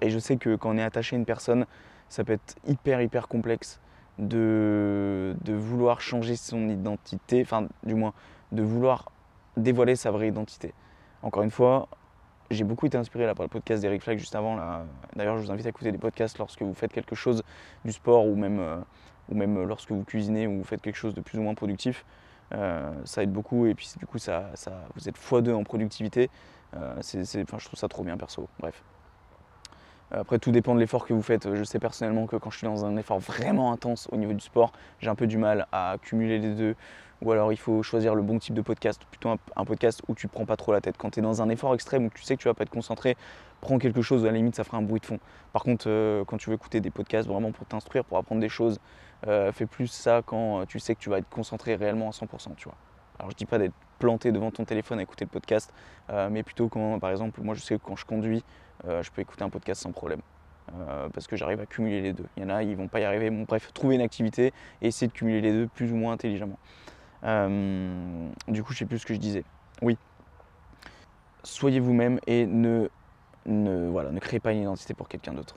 et, 0.00 0.10
je 0.10 0.18
sais 0.18 0.36
que 0.36 0.56
quand 0.56 0.70
on 0.70 0.78
est 0.78 0.82
attaché 0.82 1.16
à 1.16 1.18
une 1.18 1.26
personne, 1.26 1.66
ça 2.08 2.24
peut 2.24 2.32
être 2.32 2.54
hyper 2.66 3.02
hyper 3.02 3.28
complexe 3.28 3.80
de, 4.18 5.34
de 5.44 5.52
vouloir 5.52 6.00
changer 6.00 6.36
son 6.36 6.68
identité, 6.68 7.42
enfin 7.42 7.68
du 7.84 7.94
moins 7.94 8.14
de 8.52 8.62
vouloir 8.62 9.11
dévoiler 9.56 9.96
sa 9.96 10.10
vraie 10.10 10.28
identité. 10.28 10.72
Encore 11.22 11.42
une 11.42 11.50
fois, 11.50 11.88
j'ai 12.50 12.64
beaucoup 12.64 12.86
été 12.86 12.98
inspiré 12.98 13.32
par 13.34 13.44
le 13.44 13.48
podcast 13.48 13.82
d'Eric 13.82 14.02
Flack 14.02 14.18
juste 14.18 14.34
avant. 14.34 14.56
D'ailleurs, 15.16 15.38
je 15.38 15.44
vous 15.44 15.50
invite 15.50 15.66
à 15.66 15.70
écouter 15.70 15.92
des 15.92 15.98
podcasts 15.98 16.38
lorsque 16.38 16.62
vous 16.62 16.74
faites 16.74 16.92
quelque 16.92 17.14
chose 17.14 17.42
du 17.84 17.92
sport 17.92 18.26
ou 18.26 18.34
même, 18.34 18.60
euh, 18.60 18.76
ou 19.30 19.34
même 19.34 19.62
lorsque 19.62 19.90
vous 19.90 20.04
cuisinez 20.04 20.46
ou 20.46 20.58
vous 20.58 20.64
faites 20.64 20.82
quelque 20.82 20.96
chose 20.96 21.14
de 21.14 21.20
plus 21.20 21.38
ou 21.38 21.42
moins 21.42 21.54
productif. 21.54 22.04
Euh, 22.54 22.92
ça 23.04 23.22
aide 23.22 23.32
beaucoup 23.32 23.66
et 23.66 23.74
puis 23.74 23.90
du 23.98 24.06
coup, 24.06 24.18
vous 24.18 25.08
êtes 25.08 25.16
x2 25.16 25.54
en 25.54 25.64
productivité. 25.64 26.30
Euh, 26.74 26.94
je 27.00 27.64
trouve 27.64 27.78
ça 27.78 27.88
trop 27.88 28.02
bien 28.02 28.16
perso. 28.16 28.48
Bref. 28.58 28.82
Après, 30.10 30.38
tout 30.38 30.52
dépend 30.52 30.74
de 30.74 30.80
l'effort 30.80 31.06
que 31.06 31.14
vous 31.14 31.22
faites. 31.22 31.54
Je 31.54 31.64
sais 31.64 31.78
personnellement 31.78 32.26
que 32.26 32.36
quand 32.36 32.50
je 32.50 32.58
suis 32.58 32.66
dans 32.66 32.84
un 32.84 32.98
effort 32.98 33.18
vraiment 33.18 33.72
intense 33.72 34.08
au 34.12 34.16
niveau 34.16 34.34
du 34.34 34.40
sport, 34.40 34.72
j'ai 35.00 35.08
un 35.08 35.14
peu 35.14 35.26
du 35.26 35.38
mal 35.38 35.66
à 35.72 35.96
cumuler 36.02 36.38
les 36.38 36.54
deux. 36.54 36.76
Ou 37.22 37.30
alors 37.30 37.52
il 37.52 37.56
faut 37.56 37.84
choisir 37.84 38.16
le 38.16 38.22
bon 38.22 38.38
type 38.40 38.54
de 38.54 38.62
podcast, 38.62 39.00
plutôt 39.08 39.30
un, 39.30 39.64
podcast 39.64 40.02
où 40.08 40.14
tu 40.14 40.26
ne 40.26 40.30
prends 40.30 40.44
pas 40.44 40.56
trop 40.56 40.72
la 40.72 40.80
tête. 40.80 40.96
Quand 40.98 41.10
tu 41.10 41.20
es 41.20 41.22
dans 41.22 41.40
un 41.40 41.48
effort 41.50 41.72
extrême 41.72 42.06
où 42.06 42.10
tu 42.10 42.22
sais 42.22 42.36
que 42.36 42.42
tu 42.42 42.48
vas 42.48 42.54
pas 42.54 42.64
être 42.64 42.70
concentré, 42.70 43.16
prends 43.60 43.78
quelque 43.78 44.02
chose, 44.02 44.24
à 44.24 44.26
la 44.26 44.32
limite 44.32 44.56
ça 44.56 44.64
fera 44.64 44.78
un 44.78 44.82
bruit 44.82 44.98
de 44.98 45.06
fond. 45.06 45.20
Par 45.52 45.62
contre, 45.62 45.84
euh, 45.86 46.24
quand 46.24 46.36
tu 46.36 46.50
veux 46.50 46.56
écouter 46.56 46.80
des 46.80 46.90
podcasts 46.90 47.28
vraiment 47.28 47.52
pour 47.52 47.64
t'instruire, 47.64 48.04
pour 48.04 48.18
apprendre 48.18 48.40
des 48.40 48.48
choses, 48.48 48.80
euh, 49.28 49.52
fais 49.52 49.66
plus 49.66 49.86
ça 49.86 50.22
quand 50.26 50.66
tu 50.66 50.80
sais 50.80 50.96
que 50.96 51.00
tu 51.00 51.10
vas 51.10 51.18
être 51.18 51.28
concentré 51.28 51.76
réellement 51.76 52.08
à 52.08 52.12
100%. 52.12 52.56
Tu 52.56 52.64
vois. 52.64 52.76
Alors 53.20 53.30
je 53.30 53.36
dis 53.36 53.46
pas 53.46 53.58
d'être 53.58 53.74
planté 54.00 54.32
devant 54.32 54.50
ton 54.50 54.64
téléphone 54.64 54.98
à 54.98 55.02
écouter 55.02 55.24
le 55.24 55.30
podcast, 55.30 55.72
euh, 56.10 56.28
mais 56.28 56.42
plutôt 56.42 56.68
quand, 56.68 56.98
par 56.98 57.10
exemple, 57.10 57.40
moi 57.40 57.54
je 57.54 57.60
sais 57.60 57.76
que 57.78 57.82
quand 57.84 57.94
je 57.94 58.04
conduis, 58.04 58.42
je 58.84 59.08
peux 59.12 59.22
écouter 59.22 59.44
un 59.44 59.48
podcast 59.48 59.80
sans 59.80 59.92
problème. 59.92 60.22
parce 61.14 61.28
que 61.28 61.36
j'arrive 61.36 61.60
à 61.60 61.66
cumuler 61.66 62.00
les 62.00 62.12
deux. 62.12 62.26
Il 62.36 62.42
y 62.42 62.46
en 62.46 62.48
a, 62.48 62.64
ils 62.64 62.76
vont 62.76 62.88
pas 62.88 62.98
y 62.98 63.04
arriver. 63.04 63.30
Bref, 63.30 63.72
trouver 63.72 63.94
une 63.94 64.00
activité 64.00 64.52
et 64.80 64.88
essayer 64.88 65.06
de 65.06 65.12
cumuler 65.12 65.40
les 65.40 65.52
deux 65.52 65.68
plus 65.68 65.92
ou 65.92 65.94
moins 65.94 66.14
intelligemment. 66.14 66.58
Euh, 67.24 68.28
du 68.48 68.62
coup, 68.62 68.72
je 68.72 68.78
sais 68.78 68.86
plus 68.86 68.98
ce 68.98 69.06
que 69.06 69.14
je 69.14 69.18
disais. 69.18 69.44
Oui. 69.80 69.96
Soyez 71.44 71.80
vous-même 71.80 72.20
et 72.26 72.46
ne, 72.46 72.88
ne, 73.46 73.88
voilà, 73.88 74.10
ne 74.10 74.20
créez 74.20 74.40
pas 74.40 74.52
une 74.52 74.62
identité 74.62 74.94
pour 74.94 75.08
quelqu'un 75.08 75.32
d'autre. 75.32 75.56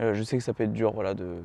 Euh, 0.00 0.14
je 0.14 0.22
sais 0.22 0.36
que 0.36 0.42
ça 0.42 0.54
peut 0.54 0.64
être 0.64 0.72
dur 0.72 0.92
voilà, 0.92 1.14
de, 1.14 1.42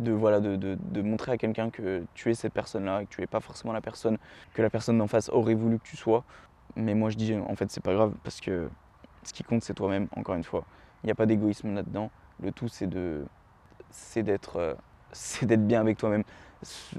de, 0.00 0.12
voilà, 0.12 0.40
de, 0.40 1.02
montrer 1.02 1.32
à 1.32 1.36
quelqu'un 1.38 1.70
que 1.70 2.04
tu 2.14 2.30
es 2.30 2.34
cette 2.34 2.52
personne-là 2.52 3.02
et 3.02 3.06
que 3.06 3.10
tu 3.10 3.20
n'es 3.20 3.26
pas 3.26 3.40
forcément 3.40 3.72
la 3.72 3.80
personne 3.80 4.18
que 4.54 4.62
la 4.62 4.70
personne 4.70 4.98
d'en 4.98 5.08
face 5.08 5.28
aurait 5.30 5.54
voulu 5.54 5.78
que 5.78 5.84
tu 5.84 5.96
sois. 5.96 6.24
Mais 6.76 6.94
moi, 6.94 7.10
je 7.10 7.16
dis, 7.16 7.34
en 7.34 7.54
fait, 7.56 7.70
c'est 7.70 7.82
pas 7.82 7.94
grave 7.94 8.12
parce 8.22 8.40
que 8.40 8.68
ce 9.22 9.32
qui 9.32 9.42
compte, 9.42 9.62
c'est 9.62 9.74
toi-même, 9.74 10.08
encore 10.14 10.34
une 10.34 10.44
fois. 10.44 10.64
Il 11.02 11.06
n'y 11.06 11.12
a 11.12 11.14
pas 11.14 11.26
d'égoïsme 11.26 11.74
là-dedans. 11.74 12.10
Le 12.42 12.52
tout, 12.52 12.68
c'est 12.68 12.86
de, 12.86 13.24
d'être, 14.16 14.56
euh, 14.56 14.74
c'est 15.12 15.46
d'être 15.46 15.66
bien 15.66 15.80
avec 15.80 15.96
toi-même 15.98 16.24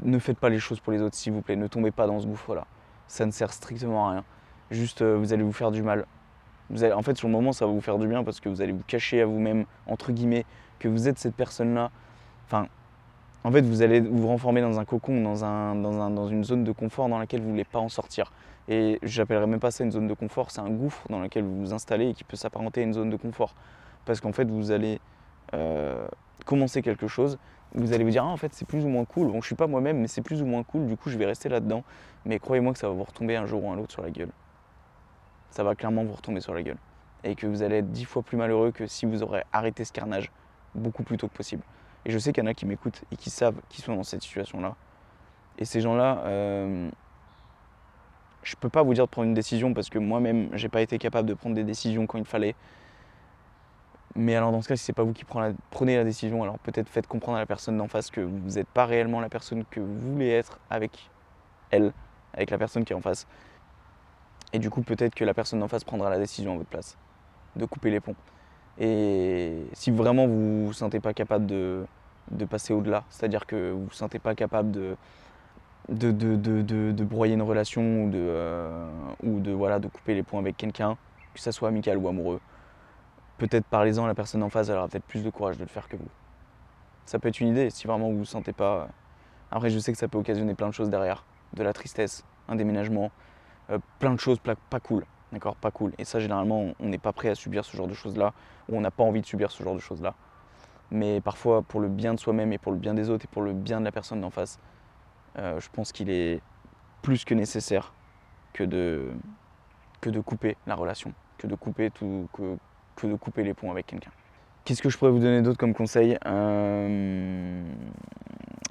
ne 0.03 0.19
faites 0.19 0.37
pas 0.37 0.49
les 0.49 0.59
choses 0.59 0.79
pour 0.79 0.93
les 0.93 1.01
autres, 1.01 1.15
s'il 1.15 1.33
vous 1.33 1.41
plaît. 1.41 1.55
Ne 1.55 1.67
tombez 1.67 1.91
pas 1.91 2.07
dans 2.07 2.19
ce 2.19 2.27
gouffre-là. 2.27 2.65
Ça 3.07 3.25
ne 3.25 3.31
sert 3.31 3.53
strictement 3.53 4.07
à 4.07 4.11
rien. 4.11 4.23
Juste, 4.71 5.01
euh, 5.01 5.17
vous 5.17 5.33
allez 5.33 5.43
vous 5.43 5.53
faire 5.53 5.71
du 5.71 5.81
mal. 5.81 6.05
Vous 6.69 6.83
en 6.83 7.01
fait, 7.01 7.17
sur 7.17 7.27
le 7.27 7.31
moment, 7.31 7.53
ça 7.53 7.65
va 7.65 7.71
vous 7.71 7.81
faire 7.81 7.97
du 7.97 8.07
bien 8.07 8.23
parce 8.23 8.39
que 8.39 8.49
vous 8.49 8.61
allez 8.61 8.73
vous 8.73 8.83
cacher 8.87 9.21
à 9.21 9.25
vous-même, 9.25 9.65
entre 9.87 10.11
guillemets, 10.11 10.45
que 10.79 10.87
vous 10.87 11.07
êtes 11.07 11.17
cette 11.17 11.35
personne-là. 11.35 11.91
Enfin, 12.45 12.67
en 13.43 13.51
fait, 13.51 13.61
vous 13.61 13.81
allez 13.81 14.01
vous 14.01 14.27
renformer 14.27 14.61
dans 14.61 14.79
un 14.79 14.85
cocon, 14.85 15.21
dans, 15.21 15.45
un, 15.45 15.75
dans, 15.75 16.27
une 16.27 16.43
zone 16.43 16.65
de 16.65 16.71
confort 16.73 17.07
dans 17.07 17.19
laquelle 17.19 17.39
vous 17.39 17.47
ne 17.47 17.51
voulez 17.51 17.63
pas 17.63 17.79
en 17.79 17.89
sortir. 17.89 18.31
Et 18.67 18.99
j'appellerais 19.03 19.47
même 19.47 19.61
pas 19.61 19.71
ça 19.71 19.85
une 19.85 19.91
zone 19.91 20.07
de 20.07 20.13
confort, 20.13 20.51
c'est 20.51 20.59
un 20.59 20.69
gouffre 20.69 21.07
dans 21.09 21.21
lequel 21.21 21.45
vous 21.45 21.57
vous 21.59 21.73
installez 21.73 22.09
et 22.09 22.13
qui 22.13 22.25
peut 22.25 22.35
s'apparenter 22.35 22.81
à 22.81 22.83
une 22.83 22.93
zone 22.93 23.09
de 23.09 23.15
confort. 23.15 23.55
Parce 24.03 24.19
qu'en 24.19 24.33
fait, 24.33 24.49
vous 24.49 24.71
allez 24.71 24.99
euh, 25.53 26.05
commencer 26.47 26.81
quelque 26.81 27.07
chose 27.07 27.37
vous 27.73 27.93
allez 27.93 28.03
vous 28.03 28.09
dire, 28.09 28.23
ah, 28.23 28.27
en 28.27 28.37
fait, 28.37 28.53
c'est 28.53 28.65
plus 28.65 28.85
ou 28.85 28.87
moins 28.87 29.05
cool. 29.05 29.27
Bon, 29.27 29.41
je 29.41 29.45
suis 29.45 29.55
pas 29.55 29.67
moi-même, 29.67 29.99
mais 29.99 30.07
c'est 30.07 30.21
plus 30.21 30.41
ou 30.41 30.45
moins 30.45 30.63
cool, 30.63 30.87
du 30.87 30.97
coup, 30.97 31.09
je 31.09 31.17
vais 31.17 31.25
rester 31.25 31.49
là-dedans. 31.49 31.83
Mais 32.25 32.39
croyez-moi 32.39 32.73
que 32.73 32.79
ça 32.79 32.87
va 32.87 32.93
vous 32.93 33.03
retomber 33.03 33.35
un 33.35 33.45
jour 33.45 33.63
ou 33.63 33.71
un 33.71 33.77
autre 33.77 33.91
sur 33.91 34.01
la 34.01 34.09
gueule. 34.09 34.31
Ça 35.51 35.63
va 35.63 35.75
clairement 35.75 36.03
vous 36.03 36.13
retomber 36.13 36.41
sur 36.41 36.53
la 36.53 36.63
gueule. 36.63 36.77
Et 37.23 37.35
que 37.35 37.47
vous 37.47 37.63
allez 37.63 37.77
être 37.77 37.91
dix 37.91 38.05
fois 38.05 38.21
plus 38.21 38.37
malheureux 38.37 38.71
que 38.71 38.87
si 38.87 39.05
vous 39.05 39.23
aurez 39.23 39.43
arrêté 39.51 39.83
ce 39.83 39.91
carnage 39.91 40.31
beaucoup 40.75 41.03
plus 41.03 41.17
tôt 41.17 41.27
que 41.27 41.35
possible. 41.35 41.63
Et 42.05 42.11
je 42.11 42.17
sais 42.17 42.31
qu'il 42.31 42.43
y 42.43 42.47
en 42.47 42.49
a 42.49 42.53
qui 42.53 42.65
m'écoutent 42.65 43.03
et 43.11 43.15
qui 43.15 43.29
savent 43.29 43.59
qu'ils 43.69 43.83
sont 43.83 43.95
dans 43.95 44.03
cette 44.03 44.21
situation-là. 44.21 44.75
Et 45.57 45.65
ces 45.65 45.81
gens-là, 45.81 46.19
euh, 46.25 46.89
je 48.43 48.55
peux 48.55 48.69
pas 48.69 48.83
vous 48.83 48.93
dire 48.93 49.05
de 49.05 49.09
prendre 49.09 49.27
une 49.27 49.33
décision 49.33 49.73
parce 49.73 49.89
que 49.89 49.99
moi-même, 49.99 50.49
j'ai 50.53 50.69
pas 50.69 50.81
été 50.81 50.99
capable 50.99 51.27
de 51.27 51.33
prendre 51.33 51.55
des 51.55 51.63
décisions 51.63 52.05
quand 52.07 52.17
il 52.17 52.25
fallait. 52.25 52.55
Mais 54.15 54.35
alors 54.35 54.51
dans 54.51 54.61
ce 54.61 54.67
cas, 54.67 54.75
si 54.75 54.83
c'est 54.83 54.93
pas 54.93 55.03
vous 55.03 55.13
qui 55.13 55.25
prenez 55.25 55.95
la 55.95 56.03
décision, 56.03 56.41
alors 56.43 56.57
peut-être 56.59 56.89
faites 56.89 57.07
comprendre 57.07 57.37
à 57.37 57.41
la 57.41 57.45
personne 57.45 57.77
d'en 57.77 57.87
face 57.87 58.09
que 58.09 58.21
vous 58.21 58.55
n'êtes 58.55 58.67
pas 58.67 58.85
réellement 58.85 59.19
la 59.19 59.29
personne 59.29 59.63
que 59.69 59.79
vous 59.79 60.13
voulez 60.13 60.29
être 60.29 60.59
avec 60.69 61.09
elle, 61.69 61.93
avec 62.33 62.49
la 62.49 62.57
personne 62.57 62.83
qui 62.83 62.93
est 62.93 62.95
en 62.95 63.01
face. 63.01 63.27
Et 64.53 64.59
du 64.59 64.69
coup, 64.69 64.81
peut-être 64.81 65.13
que 65.13 65.25
la 65.25 65.33
personne 65.33 65.59
d'en 65.59 65.67
face 65.67 65.83
prendra 65.83 66.09
la 66.09 66.17
décision 66.17 66.53
à 66.53 66.57
votre 66.57 66.69
place, 66.69 66.97
de 67.55 67.65
couper 67.65 67.91
les 67.91 67.99
ponts. 67.99 68.15
Et 68.79 69.65
si 69.73 69.91
vraiment 69.91 70.27
vous 70.27 70.33
ne 70.33 70.65
vous 70.67 70.73
sentez 70.73 70.99
pas 70.99 71.13
capable 71.13 71.45
de, 71.45 71.85
passer 72.49 72.73
au-delà, 72.73 73.03
c'est-à-dire 73.09 73.45
que 73.45 73.71
vous 73.71 73.79
ne 73.79 73.85
vous 73.85 73.93
sentez 73.93 74.19
pas 74.19 74.35
capable 74.35 74.71
de, 74.71 74.95
de, 75.89 76.11
de, 76.11 77.03
broyer 77.03 77.33
une 77.33 77.41
relation 77.41 78.05
ou 78.05 78.09
de, 78.09 78.17
euh, 78.19 78.87
ou 79.23 79.39
de, 79.39 79.51
voilà, 79.51 79.79
de 79.79 79.87
couper 79.87 80.13
les 80.13 80.23
ponts 80.23 80.39
avec 80.39 80.57
quelqu'un, 80.57 80.97
que 81.33 81.39
ce 81.39 81.51
soit 81.51 81.69
amical 81.69 81.97
ou 81.97 82.07
amoureux, 82.07 82.39
peut-être 83.37 83.65
parlez-en 83.65 84.05
à 84.05 84.07
la 84.07 84.15
personne 84.15 84.43
en 84.43 84.49
face, 84.49 84.69
elle 84.69 84.77
aura 84.77 84.87
peut-être 84.87 85.05
plus 85.05 85.23
de 85.23 85.29
courage 85.29 85.57
de 85.57 85.63
le 85.63 85.69
faire 85.69 85.87
que 85.87 85.95
vous. 85.95 86.09
Ça 87.05 87.19
peut 87.19 87.29
être 87.29 87.39
une 87.39 87.49
idée 87.49 87.69
si 87.69 87.87
vraiment 87.87 88.07
vous 88.07 88.13
ne 88.13 88.19
vous 88.19 88.25
sentez 88.25 88.53
pas. 88.53 88.75
Euh, 88.75 88.85
après, 89.51 89.69
je 89.69 89.79
sais 89.79 89.91
que 89.91 89.97
ça 89.97 90.07
peut 90.07 90.17
occasionner 90.17 90.55
plein 90.55 90.67
de 90.67 90.73
choses 90.73 90.89
derrière, 90.89 91.23
de 91.53 91.63
la 91.63 91.73
tristesse, 91.73 92.25
un 92.49 92.55
déménagement, 92.55 93.11
euh, 93.69 93.79
plein 93.99 94.13
de 94.13 94.19
choses 94.19 94.39
pas 94.39 94.79
cool, 94.79 95.05
d'accord, 95.31 95.55
pas 95.55 95.71
cool. 95.71 95.93
Et 95.97 96.05
ça, 96.05 96.19
généralement, 96.19 96.73
on 96.79 96.87
n'est 96.87 96.97
pas 96.97 97.13
prêt 97.13 97.29
à 97.29 97.35
subir 97.35 97.63
ce 97.63 97.75
genre 97.77 97.87
de 97.87 97.93
choses-là, 97.93 98.33
ou 98.69 98.77
on 98.77 98.81
n'a 98.81 98.91
pas 98.91 99.03
envie 99.03 99.21
de 99.21 99.25
subir 99.25 99.51
ce 99.51 99.63
genre 99.63 99.75
de 99.75 99.79
choses-là. 99.79 100.13
mais 100.91 101.21
parfois 101.21 101.61
pour 101.63 101.81
le 101.81 101.89
bien 101.89 102.13
de 102.13 102.19
soi-même 102.19 102.53
et 102.53 102.57
pour 102.57 102.71
le 102.71 102.77
bien 102.77 102.93
des 102.93 103.09
autres 103.09 103.25
et 103.25 103.27
pour 103.27 103.41
le 103.41 103.53
bien 103.53 103.79
de 103.79 103.85
la 103.85 103.91
personne 103.91 104.21
d'en 104.21 104.29
face, 104.29 104.59
euh, 105.37 105.59
je 105.59 105.69
pense 105.69 105.91
qu'il 105.91 106.09
est 106.09 106.41
plus 107.01 107.25
que 107.25 107.33
nécessaire 107.33 107.93
que 108.53 108.63
de, 108.63 109.11
que 110.01 110.09
de 110.09 110.19
couper 110.19 110.57
la 110.65 110.75
relation, 110.75 111.13
que 111.37 111.47
de 111.47 111.55
couper, 111.55 111.91
tout, 111.91 112.27
que, 112.33 112.57
que 112.97 113.07
de 113.07 113.15
couper 113.15 113.43
les 113.43 113.53
ponts 113.53 113.71
avec 113.71 113.85
quelqu'un. 113.85 114.11
Qu'est-ce 114.67 114.81
que 114.81 114.89
je 114.89 114.97
pourrais 114.97 115.11
vous 115.11 115.19
donner 115.19 115.41
d'autre 115.41 115.57
comme 115.57 115.73
conseil 115.73 116.17
euh, 116.25 117.63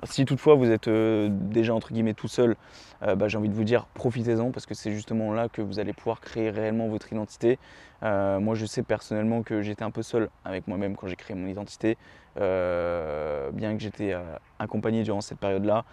Si 0.03 0.27
toutefois 0.27 0.55
vous 0.55 0.71
êtes 0.71 0.89
euh, 0.89 1.31
déjà 1.31 1.75
entre 1.75 1.95
guillemets 1.95 2.13
tout 2.13 2.29
seul, 2.29 2.55
euh, 3.03 3.15
bah, 3.15 3.29
j'ai 3.29 3.39
envie 3.39 3.49
de 3.49 3.55
vous 3.55 3.65
dire 3.65 3.87
profitez-en 3.95 4.51
parce 4.51 4.67
que 4.67 4.75
c'est 4.75 4.93
justement 4.93 5.33
là 5.33 5.49
que 5.49 5.63
vous 5.63 5.79
allez 5.79 5.95
pouvoir 5.95 6.21
créer 6.21 6.51
réellement 6.51 6.89
votre 6.89 7.11
identité. 7.11 7.59
moi 8.03 8.55
je 8.55 8.67
sais 8.67 8.83
personnellement 8.83 9.43
que 9.43 9.63
j'étais 9.63 9.85
un 9.85 9.91
peu 9.91 10.03
seul 10.03 10.29
avec 10.45 10.69
moi-même 10.69 10.97
quand 10.97 11.07
j'ai 11.07 11.17
créé 11.17 11.35
mon 11.35 11.47
identité, 11.47 11.97
bien 12.37 13.75
que 13.75 13.81
j'étais 13.81 14.15
accompagné 14.59 15.03
durant 15.03 15.23
cette 15.23 15.39
période-là 15.39 15.87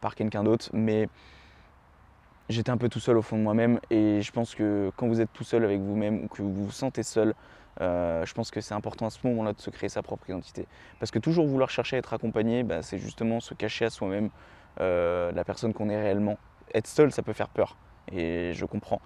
par 0.00 0.14
quelqu'un 0.14 0.42
d'autre, 0.42 0.70
mais 0.72 1.06
j'étais 2.50 2.70
un 2.70 2.76
peu 2.76 2.88
tout 2.88 3.00
seul 3.00 3.16
au 3.16 3.22
fond 3.22 3.36
de 3.36 3.42
moi-même 3.42 3.80
et 3.90 4.20
je 4.22 4.32
pense 4.32 4.54
que 4.54 4.90
quand 4.96 5.08
vous 5.08 5.20
êtes 5.20 5.32
tout 5.32 5.44
seul 5.44 5.64
avec 5.64 5.80
vous-même 5.80 6.24
ou 6.24 6.28
que 6.28 6.42
vous 6.42 6.52
vous 6.52 6.70
sentez 6.70 7.02
seul, 7.02 7.34
euh, 7.80 8.26
je 8.26 8.34
pense 8.34 8.50
que 8.50 8.60
c'est 8.60 8.74
important 8.74 9.06
à 9.06 9.10
ce 9.10 9.18
moment-là 9.26 9.52
de 9.52 9.60
se 9.60 9.70
créer 9.70 9.88
sa 9.88 10.02
propre 10.02 10.28
identité. 10.28 10.66
Parce 10.98 11.10
que 11.10 11.18
toujours 11.18 11.46
vouloir 11.46 11.70
chercher 11.70 11.96
à 11.96 11.98
être 12.00 12.12
accompagné, 12.12 12.62
bah, 12.62 12.82
c'est 12.82 12.98
justement 12.98 13.40
se 13.40 13.54
cacher 13.54 13.86
à 13.86 13.90
soi-même 13.90 14.30
euh, 14.80 15.32
la 15.32 15.44
personne 15.44 15.72
qu'on 15.72 15.88
est 15.88 16.00
réellement. 16.00 16.38
Être 16.74 16.86
seul, 16.86 17.12
ça 17.12 17.22
peut 17.22 17.32
faire 17.32 17.48
peur. 17.48 17.76
Et 18.12 18.52
je 18.54 18.64
comprends. 18.64 19.00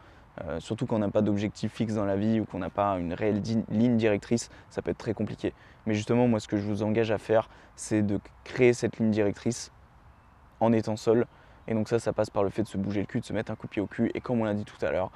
Euh, 0.44 0.59
surtout 0.59 0.87
quand 0.87 0.96
on 0.96 1.00
n'a 1.00 1.11
pas 1.11 1.22
d'objectif 1.22 1.72
fixe 1.72 1.94
dans 1.94 2.04
la 2.04 2.16
vie 2.16 2.40
ou 2.40 2.44
qu'on 2.44 2.59
n'a 2.59 2.70
pas 2.70 2.98
une 2.98 3.12
réelle 3.12 3.40
ligne 3.70 3.96
directrice, 3.96 4.50
ça 4.70 4.83
peut 4.83 4.90
être 4.90 4.98
très 4.98 5.14
compliqué. 5.14 5.52
Mais 5.87 5.94
justement, 5.94 6.26
moi, 6.26 6.40
ce 6.40 6.48
que 6.48 6.57
je 6.57 6.64
vous 6.64 6.83
engage 6.83 7.11
à 7.11 7.18
faire, 7.18 7.48
c'est 7.76 8.02
de 8.02 8.18
créer 8.42 8.72
cette 8.72 8.98
ligne 8.98 9.11
directrice 9.11 9.70
en 10.61 10.72
étant 10.72 10.96
seul. 10.96 11.26
Et 11.68 11.74
donc 11.74 11.88
ça, 11.88 11.98
ça 11.98 12.12
passe 12.12 12.31
par 12.31 12.42
le 12.42 12.50
fait 12.50 12.62
de 12.62 12.68
se 12.68 12.79
bouger 12.79 13.00
le 13.00 13.07
cul, 13.07 13.20
de 13.20 13.24
se 13.24 13.33
mettre 13.33 13.50
un 13.50 13.57
coup 13.57 13.66
de 13.66 13.72
pied 13.72 13.83
au 13.83 13.87
cul, 13.87 14.11
et 14.14 14.20
comme 14.20 14.40
on 14.40 14.44
l'a 14.44 14.55
dit 14.55 14.64
tout 14.64 14.85
à 14.85 14.90
l'heure, 14.90 15.11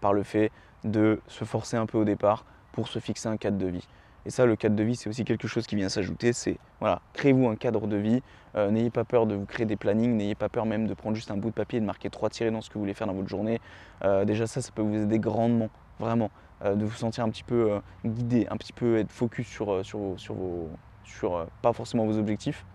par 0.00 0.12
le 0.12 0.22
fait 0.22 0.50
de 0.84 1.20
se 1.26 1.44
forcer 1.44 1.76
un 1.76 1.86
peu 1.86 1.98
au 1.98 2.04
départ, 2.04 2.44
pour 2.72 2.88
se 2.88 3.00
fixer 3.00 3.28
un 3.28 3.36
cadre 3.36 3.58
de 3.58 3.66
vie. 3.66 3.88
Et 4.26 4.30
ça, 4.30 4.46
le 4.46 4.56
cadre 4.56 4.76
de 4.76 4.82
vie, 4.82 4.94
c'est 4.94 5.08
aussi 5.08 5.24
quelque 5.24 5.48
chose 5.48 5.66
qui 5.66 5.74
vient 5.74 5.88
s'ajouter. 5.88 6.32
C'est 6.32 6.58
voilà, 6.80 7.00
créez-vous 7.14 7.48
un 7.48 7.56
cadre 7.56 7.86
de 7.86 7.96
vie. 7.96 8.22
Euh, 8.56 8.70
n'ayez 8.70 8.90
pas 8.90 9.04
peur 9.04 9.26
de 9.26 9.34
vous 9.34 9.46
créer 9.46 9.66
des 9.66 9.76
plannings. 9.76 10.14
N'ayez 10.16 10.34
pas 10.34 10.48
peur 10.48 10.66
même 10.66 10.86
de 10.86 10.94
prendre 10.94 11.16
juste 11.16 11.30
un 11.30 11.36
bout 11.36 11.48
de 11.48 11.54
papier 11.54 11.78
et 11.78 11.80
de 11.80 11.86
marquer 11.86 12.10
trois 12.10 12.28
tirés 12.28 12.50
dans 12.50 12.60
ce 12.60 12.68
que 12.68 12.74
vous 12.74 12.80
voulez 12.80 12.94
faire 12.94 13.06
dans 13.06 13.14
votre 13.14 13.28
journée. 13.28 13.60
Euh, 14.04 14.24
déjà, 14.24 14.46
ça, 14.46 14.60
ça 14.60 14.70
peut 14.72 14.82
vous 14.82 14.94
aider 14.94 15.18
grandement, 15.18 15.70
vraiment, 15.98 16.30
euh, 16.62 16.74
de 16.74 16.84
vous 16.84 16.94
sentir 16.94 17.24
un 17.24 17.30
petit 17.30 17.42
peu 17.42 17.80
guidé, 18.04 18.46
un 18.50 18.56
petit 18.56 18.72
peu 18.72 18.98
être 18.98 19.10
focus 19.10 19.48
sur, 19.48 19.84
sur, 19.84 20.14
sur 20.16 20.34
vos, 20.34 20.68
sur 21.04 21.46
pas 21.62 21.72
forcément 21.72 22.04
vos 22.04 22.18
objectifs, 22.18 22.66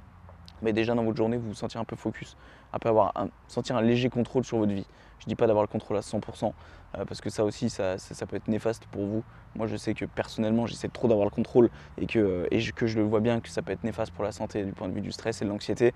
mais 0.63 0.73
déjà 0.73 0.95
dans 0.95 1.03
votre 1.03 1.17
journée, 1.17 1.37
vous 1.37 1.49
vous 1.49 1.53
sentir 1.53 1.79
un 1.79 1.85
peu 1.85 1.95
focus, 1.95 2.35
peu 2.79 2.89
avoir 2.89 3.13
sentir 3.47 3.75
un 3.75 3.81
léger 3.81 4.09
contrôle 4.09 4.43
sur 4.43 4.57
votre 4.57 4.71
vie. 4.71 4.85
Je 5.19 5.25
ne 5.25 5.29
dis 5.29 5.35
pas 5.35 5.47
d'avoir 5.47 5.63
le 5.63 5.69
contrôle 5.69 5.95
à 5.95 6.01
100%, 6.01 6.53
euh, 6.97 7.05
parce 7.05 7.21
que 7.21 7.29
ça 7.29 7.45
aussi, 7.45 7.69
ça, 7.69 7.95
peut 8.27 8.35
être 8.35 8.49
néfaste 8.49 8.85
pour 8.87 9.05
vous. 9.05 9.23
Moi, 9.55 9.67
je 9.67 9.77
sais 9.77 9.93
que 9.93 10.03
personnellement, 10.03 10.65
j'essaie 10.65 10.89
trop 10.89 11.07
d'avoir 11.07 11.25
le 11.25 11.31
contrôle 11.31 11.69
et 11.97 12.07
que, 12.07 12.19
euh, 12.19 12.47
et 12.51 12.59
que 12.71 12.87
je 12.87 12.97
le 12.97 13.05
vois 13.05 13.21
bien 13.21 13.39
que 13.39 13.47
ça 13.47 13.61
peut 13.61 13.71
être 13.71 13.85
néfaste 13.85 14.11
pour 14.11 14.25
la 14.25 14.33
santé 14.33 14.65
du 14.65 14.73
point 14.73 14.89
de 14.89 14.93
vue 14.93 15.01
du 15.01 15.13
stress 15.13 15.41
et 15.41 15.45
de 15.45 15.49
l'anxiété. 15.49 15.93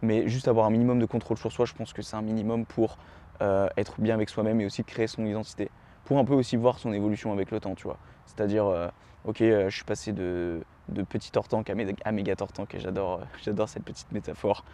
Mais 0.00 0.26
juste 0.28 0.48
avoir 0.48 0.66
un 0.66 0.70
minimum 0.70 0.98
de 0.98 1.06
contrôle 1.06 1.36
sur 1.36 1.52
soi, 1.52 1.66
je 1.66 1.74
pense 1.74 1.92
que 1.92 2.00
c'est 2.02 2.16
un 2.16 2.22
minimum 2.22 2.64
pour 2.64 2.96
euh, 3.42 3.68
être 3.76 4.00
bien 4.00 4.14
avec 4.14 4.30
soi-même 4.30 4.60
et 4.60 4.66
aussi 4.66 4.84
créer 4.84 5.06
son 5.06 5.26
identité. 5.26 5.70
Pour 6.04 6.18
un 6.18 6.24
peu 6.24 6.34
aussi 6.34 6.56
voir 6.56 6.78
son 6.78 6.92
évolution 6.92 7.30
avec 7.32 7.50
le 7.50 7.60
temps, 7.60 7.74
tu 7.74 7.84
vois. 7.84 7.98
C'est-à-dire, 8.24 8.90
ok, 9.24 9.36
je 9.38 9.70
suis 9.70 9.84
passé 9.84 10.12
de, 10.12 10.62
de 10.88 11.02
petit 11.02 11.30
tortank 11.30 11.68
à, 11.70 11.74
à 12.04 12.12
méga 12.12 12.34
tortank 12.34 12.74
et 12.74 12.80
j'adore, 12.80 13.20
j'adore 13.44 13.68
cette 13.68 13.84
petite 13.84 14.10
métaphore. 14.10 14.64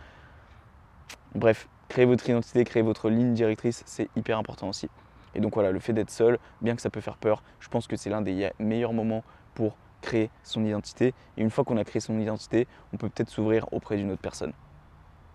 Bref, 1.35 1.69
créer 1.89 2.05
votre 2.05 2.29
identité, 2.29 2.65
créer 2.65 2.83
votre 2.83 3.11
ligne 3.11 3.35
directrice, 3.35 3.83
c'est 3.87 4.09
hyper 4.17 4.39
important 4.39 4.69
aussi. 4.69 4.89
Et 5.35 5.41
donc 5.41 5.55
voilà, 5.55 5.71
le 5.73 5.81
fait 5.81 5.93
d'être 5.93 6.11
seul, 6.11 6.39
bien 6.61 6.75
que 6.75 6.83
ça 6.83 6.91
peut 6.91 7.01
faire 7.01 7.19
peur, 7.19 7.43
je 7.61 7.69
pense 7.69 7.87
que 7.87 7.97
c'est 7.97 8.11
l'un 8.11 8.23
des 8.23 8.51
meilleurs 8.59 8.93
moments 8.93 9.25
pour 9.55 9.79
créer 10.01 10.31
son 10.43 10.65
identité. 10.65 11.15
Et 11.37 11.43
une 11.43 11.51
fois 11.51 11.65
qu'on 11.65 11.77
a 11.77 11.85
créé 11.85 12.01
son 12.01 12.19
identité, 12.19 12.67
on 12.93 12.97
peut 12.97 13.09
peut-être 13.11 13.31
s'ouvrir 13.31 13.67
auprès 13.73 13.97
d'une 13.97 14.11
autre 14.11 14.23
personne. 14.23 14.53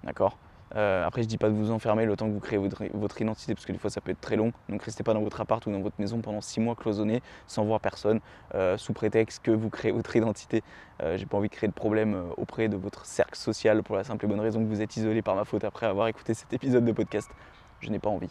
D'accord? 0.04 0.43
Euh, 0.76 1.06
après, 1.06 1.22
je 1.22 1.28
dis 1.28 1.38
pas 1.38 1.50
de 1.50 1.54
vous 1.54 1.72
enfermer 1.72 2.06
le 2.06 2.16
temps 2.16 2.28
que 2.28 2.34
vous 2.34 2.40
créez 2.40 2.58
votre, 2.58 3.22
identité, 3.22 3.54
parce 3.54 3.66
que 3.66 3.72
des 3.72 3.78
fois 3.78 3.90
ça 3.90 4.02
peut 4.02 4.12
être 4.12 4.22
très 4.22 4.36
long. 4.36 4.52
Donc 4.70 4.84
restez 4.84 5.04
pas 5.04 5.14
dans 5.14 5.22
votre 5.22 5.40
appart 5.40 5.66
ou 5.66 5.72
dans 5.72 5.82
votre 5.82 6.00
maison 6.00 6.20
pendant 6.20 6.42
six 6.42 6.60
mois 6.60 6.76
cloisonné, 6.76 7.22
sans 7.48 7.64
voir 7.64 7.80
personne, 7.80 8.20
euh, 8.56 8.78
sous 8.78 8.94
prétexte 8.94 9.44
que 9.44 9.52
vous 9.52 9.70
créez 9.70 9.92
votre 9.92 10.16
identité. 10.16 10.64
Euh, 11.02 11.18
j'ai 11.18 11.26
pas 11.26 11.38
envie 11.38 11.50
de 11.50 11.54
créer 11.54 11.68
de 11.68 11.74
problème 11.74 12.24
auprès 12.38 12.70
de 12.70 12.78
votre 12.78 13.06
cercle 13.06 13.38
social 13.38 13.84
pour 13.84 13.96
la 13.96 14.04
simple 14.04 14.26
et 14.26 14.28
bonne 14.28 14.40
raison 14.40 14.60
que 14.60 14.68
vous 14.68 14.82
êtes 14.82 14.98
isolé 14.98 15.22
par 15.22 15.36
ma 15.36 15.46
faute 15.46 15.64
après 15.64 15.86
avoir 15.86 16.08
écouté 16.08 16.34
cet 16.34 16.52
épisode 16.54 16.86
de 16.86 16.92
podcast. 16.92 17.30
Je 17.82 17.90
n'ai 17.90 18.00
pas 18.00 18.10
envie. 18.10 18.30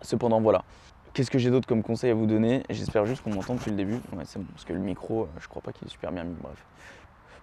cependant, 0.00 0.40
voilà. 0.40 0.64
Qu'est-ce 1.12 1.30
que 1.30 1.38
j'ai 1.38 1.50
d'autre 1.50 1.68
comme 1.68 1.82
conseil 1.82 2.10
à 2.10 2.14
vous 2.14 2.26
donner? 2.26 2.62
J'espère 2.70 3.04
juste 3.04 3.22
qu'on 3.22 3.34
m'entend 3.34 3.54
depuis 3.54 3.70
le 3.70 3.76
début. 3.76 4.00
Ouais, 4.16 4.24
c'est 4.24 4.38
bon, 4.38 4.46
parce 4.50 4.64
que 4.64 4.72
le 4.72 4.78
micro, 4.78 5.28
je 5.38 5.46
crois 5.46 5.60
pas 5.60 5.72
qu'il 5.72 5.86
est 5.86 5.90
super 5.90 6.10
bien 6.10 6.24
mis. 6.24 6.34
Bref. 6.40 6.64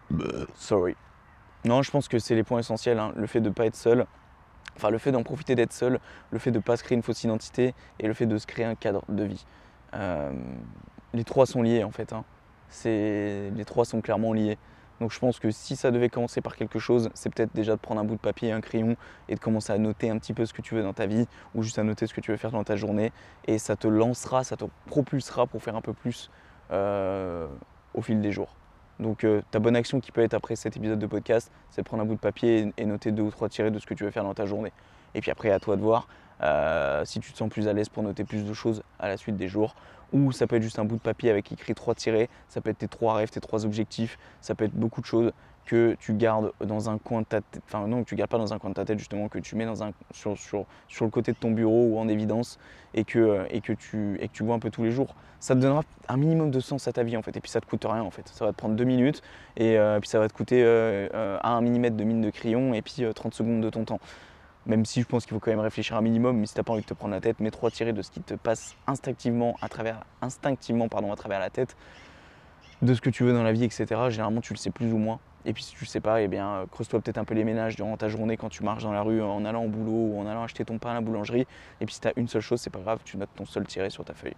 Bah. 0.10 0.26
Sorry. 0.56 0.96
Non, 1.66 1.82
je 1.82 1.92
pense 1.92 2.08
que 2.08 2.20
c'est 2.20 2.36
les 2.36 2.44
points 2.44 2.60
essentiels. 2.60 3.00
Hein. 3.00 3.12
Le 3.16 3.28
fait 3.28 3.42
de 3.42 3.50
ne 3.50 3.54
pas 3.54 3.66
être 3.66 3.76
seul, 3.76 4.06
enfin 4.76 4.90
le 4.90 4.98
fait 4.98 5.12
d'en 5.12 5.24
profiter 5.24 5.56
d'être 5.56 5.74
seul, 5.74 6.00
le 6.32 6.40
fait 6.40 6.52
de 6.52 6.58
ne 6.58 6.64
pas 6.64 6.78
se 6.78 6.84
créer 6.84 6.96
une 6.96 7.04
fausse 7.04 7.24
identité 7.24 7.74
et 8.00 8.08
le 8.08 8.14
fait 8.14 8.26
de 8.26 8.38
se 8.38 8.48
créer 8.48 8.66
un 8.66 8.76
cadre 8.76 9.04
de 9.10 9.24
vie. 9.24 9.46
Euh, 9.94 10.32
les 11.14 11.24
trois 11.24 11.46
sont 11.46 11.62
liés 11.62 11.84
en 11.84 11.92
fait. 11.92 12.14
Hein. 12.14 12.24
Les 12.86 13.66
trois 13.66 13.86
sont 13.86 14.02
clairement 14.02 14.34
liés. 14.34 14.58
Donc 15.00 15.12
je 15.14 15.20
pense 15.20 15.40
que 15.40 15.50
si 15.50 15.76
ça 15.76 15.92
devait 15.92 16.10
commencer 16.10 16.42
par 16.42 16.56
quelque 16.56 16.78
chose, 16.78 17.10
c'est 17.14 17.34
peut-être 17.34 17.54
déjà 17.56 17.74
de 17.74 17.80
prendre 17.80 18.02
un 18.02 18.04
bout 18.04 18.16
de 18.16 18.20
papier, 18.20 18.52
un 18.52 18.62
crayon 18.62 18.98
et 19.30 19.36
de 19.36 19.40
commencer 19.40 19.72
à 19.72 19.78
noter 19.78 20.10
un 20.10 20.18
petit 20.18 20.34
peu 20.34 20.46
ce 20.46 20.54
que 20.54 20.62
tu 20.62 20.76
veux 20.76 20.84
dans 20.84 20.94
ta 20.94 21.06
vie 21.06 21.26
ou 21.56 21.64
juste 21.64 21.80
à 21.80 21.84
noter 21.84 22.06
ce 22.06 22.14
que 22.14 22.22
tu 22.22 22.32
veux 22.32 22.38
faire 22.38 22.52
dans 22.52 22.66
ta 22.66 22.76
journée. 22.76 23.14
Et 23.46 23.60
ça 23.60 23.76
te 23.76 23.88
lancera, 23.88 24.44
ça 24.44 24.58
te 24.58 24.66
propulsera 24.88 25.48
pour 25.48 25.64
faire 25.64 25.76
un 25.76 25.82
peu 25.82 25.94
plus 25.94 26.30
euh, 26.72 27.48
au 27.94 28.02
fil 28.02 28.20
des 28.20 28.32
jours. 28.32 28.59
Donc 29.00 29.24
euh, 29.24 29.42
ta 29.52 29.60
bonne 29.60 29.76
action 29.76 30.00
qui 30.00 30.12
peut 30.12 30.22
être 30.22 30.34
après 30.34 30.56
cet 30.56 30.76
épisode 30.76 31.00
de 31.00 31.08
podcast, 31.08 31.52
c'est 31.72 31.84
prendre 31.84 32.04
un 32.04 32.06
bout 32.06 32.16
de 32.16 32.20
papier 32.20 32.72
et, 32.78 32.86
noter 32.86 33.12
deux 33.12 33.24
ou 33.24 33.32
trois 33.32 33.50
tirés 33.50 33.72
de 33.72 33.80
ce 33.80 33.86
que 33.86 33.94
tu 33.94 34.04
veux 34.04 34.12
faire 34.12 34.24
dans 34.24 34.34
ta 34.34 34.46
journée. 34.46 34.74
Et 35.16 35.22
puis 35.22 35.32
après, 35.32 35.52
à 35.52 35.60
toi 35.60 35.76
de 35.78 35.82
voir 35.82 36.08
euh, 36.42 37.06
si 37.06 37.20
tu 37.20 37.32
te 37.32 37.38
sens 37.38 37.50
plus 37.50 37.68
à 37.68 37.74
l'aise 37.74 37.90
pour 37.90 38.04
noter 38.04 38.24
plus 38.24 38.46
de 38.46 38.54
choses 38.54 38.84
à 39.00 39.08
la 39.08 39.18
suite 39.18 39.38
des 39.38 39.48
jours. 39.48 39.76
Ou 40.12 40.32
ça 40.32 40.48
peut 40.48 40.56
être 40.56 40.64
juste 40.64 40.80
un 40.80 40.86
bout 40.86 40.96
de 40.96 41.02
papier 41.02 41.30
avec 41.30 41.52
écrit 41.52 41.76
trois 41.76 41.94
tirés, 41.94 42.30
ça 42.48 42.62
peut 42.62 42.72
être 42.72 42.80
tes 42.80 42.88
trois 42.88 43.14
rêves, 43.14 43.30
tes 43.30 43.42
trois 43.42 43.66
objectifs, 43.66 44.18
ça 44.42 44.56
peut 44.56 44.66
être 44.66 44.74
beaucoup 44.74 45.02
de 45.02 45.06
choses 45.06 45.32
que 45.70 45.96
tu 46.00 46.16
gardes 46.16 46.52
dans 46.66 46.90
un 46.90 46.98
coin 46.98 47.22
de 47.22 47.28
ta 47.28 47.42
tête, 47.42 47.62
enfin 47.68 47.86
non, 47.86 48.04
que 48.04 48.10
tu 48.10 48.16
gardes 48.16 48.32
pas 48.32 48.40
dans 48.40 48.54
un 48.54 48.58
coin 48.58 48.72
de 48.72 48.76
ta 48.76 48.86
tête 48.86 48.98
justement, 48.98 49.28
que 49.28 49.38
tu 49.38 49.56
mets 49.56 49.68
sur, 50.12 50.36
le 51.02 51.10
côté 51.10 51.32
de 51.32 51.38
ton 51.38 51.52
bureau 51.52 51.90
ou 51.90 52.00
en 52.00 52.08
évidence 52.08 52.58
et 52.96 53.04
que, 53.04 53.20
euh, 53.20 53.46
et, 53.52 53.62
que 53.62 53.74
tu, 53.74 54.18
vois 54.40 54.56
un 54.56 54.60
peu 54.60 54.72
tous 54.72 54.84
les 54.84 54.90
jours. 54.90 55.14
Ça 55.40 55.54
te 55.54 55.60
donnera 55.60 55.84
un 56.08 56.18
minimum 56.18 56.50
de 56.50 56.60
sens 56.60 56.88
à 56.88 56.92
ta 56.92 57.04
vie 57.04 57.16
en 57.16 57.22
fait, 57.22 57.38
et 57.38 57.40
puis 57.40 57.52
ça 57.52 57.62
te 57.62 57.68
coûte 57.68 57.86
rien 57.88 58.02
en 58.02 58.10
fait. 58.10 58.28
Ça 58.30 58.46
va 58.46 58.52
te 58.52 58.58
prendre 58.58 58.74
deux 58.74 58.84
minutes 58.84 59.22
et 59.58 59.78
euh, 59.78 60.00
puis 60.00 60.10
ça 60.10 60.18
va 60.18 60.28
te 60.28 60.34
coûter 60.34 60.64
euh, 60.66 61.38
un 61.44 61.62
millimètre 61.62 61.96
de 61.96 62.04
mine 62.04 62.22
de 62.22 62.32
crayon 62.32 62.74
et 62.74 62.82
puis 62.82 63.04
30 63.14 63.36
secondes 63.36 63.62
de 63.62 63.70
ton 63.70 63.86
temps. 63.86 64.00
Même 64.66 64.86
si 64.86 65.02
je 65.02 65.08
pense 65.08 65.26
qu'il 65.26 65.34
faut 65.34 65.40
quand 65.40 65.52
même 65.52 65.60
réfléchir 65.60 65.96
un 65.96 66.02
minimum, 66.02 66.38
mais 66.38 66.46
si 66.46 66.54
tu 66.54 66.60
n'as 66.60 66.64
pas 66.64 66.74
envie 66.74 66.82
de 66.82 66.88
te 66.88 66.94
prendre 66.94 67.14
la 67.14 67.22
tête, 67.22 67.40
mets 67.40 67.52
trois 67.52 67.72
tirés 67.72 67.94
de 67.94 68.02
ce 68.02 68.12
qui 68.12 68.22
te 68.22 68.34
passe 68.34 68.76
instinctivement 68.88 69.58
à 69.62 69.70
travers, 69.70 70.04
instinctivement, 70.22 70.90
pardon, 70.90 71.12
à 71.12 71.16
travers 71.16 71.40
la 71.40 71.50
tête, 71.50 71.76
de 72.82 72.94
ce 72.94 73.02
que 73.02 73.10
tu 73.10 73.24
veux 73.24 73.34
dans 73.34 73.44
la 73.44 73.52
vie, 73.52 73.64
etc. 73.64 73.86
Généralement, 74.10 74.42
tu 74.42 74.54
le 74.54 74.58
sais 74.58 74.72
plus 74.72 74.92
ou 74.92 74.98
moins. 74.98 75.20
Et 75.46 75.54
puis 75.54 75.64
si 75.64 75.76
tu 75.76 75.84
ne 75.84 75.88
sais 75.88 76.02
pas, 76.02 76.22
eh 76.22 76.28
bien, 76.28 76.50
euh, 76.50 76.66
creuse-toi 76.70 77.00
peut-être 77.00 77.18
un 77.18 77.24
peu 77.24 77.34
les 77.34 77.46
ménages 77.46 77.76
durant 77.76 77.96
ta 77.96 78.10
journée 78.10 78.36
quand 78.36 78.50
tu 78.50 78.64
marches 78.64 78.84
dans 78.84 78.92
la 78.92 79.02
rue 79.02 79.22
en 79.22 79.46
allant 79.46 79.64
au 79.64 79.70
boulot 79.70 80.14
ou 80.14 80.20
en 80.20 80.28
allant 80.28 80.44
acheter 80.44 80.66
ton 80.66 80.78
pain 80.78 80.92
à 80.92 80.94
la 80.96 81.02
boulangerie. 81.02 81.48
Et 81.80 81.86
puis 81.86 81.96
si 81.96 82.02
tu 82.02 82.08
as 82.08 82.14
une 82.18 82.28
seule 82.28 82.42
chose, 82.42 82.60
c'est 82.60 82.70
pas 82.70 82.80
grave, 82.80 83.00
tu 83.06 83.18
notes 83.18 83.30
ton 83.36 83.46
seul 83.46 83.66
tiré 83.66 83.90
sur 83.90 84.04
ta 84.04 84.14
feuille. 84.14 84.36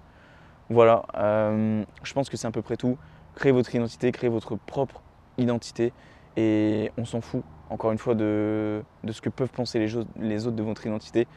Voilà, 0.70 1.04
euh, 1.18 1.84
je 2.04 2.14
pense 2.14 2.30
que 2.30 2.38
c'est 2.38 2.48
à 2.48 2.52
peu 2.52 2.62
près 2.62 2.78
tout. 2.78 2.98
Créez 3.36 3.52
votre 3.52 3.74
identité, 3.74 4.12
créez 4.12 4.30
votre 4.30 4.56
propre 4.56 5.02
identité 5.38 5.92
et 6.38 6.92
on 6.98 7.06
s'en 7.06 7.22
fout, 7.22 7.44
encore 7.70 7.92
une 7.92 7.98
fois, 7.98 8.16
de, 8.16 8.84
ce 9.10 9.22
que 9.22 9.30
peuvent 9.30 9.50
penser 9.50 9.80
les, 9.80 10.48
autres 10.48 10.56
de 10.56 10.64
votre 10.64 10.86
identité. 10.86 11.28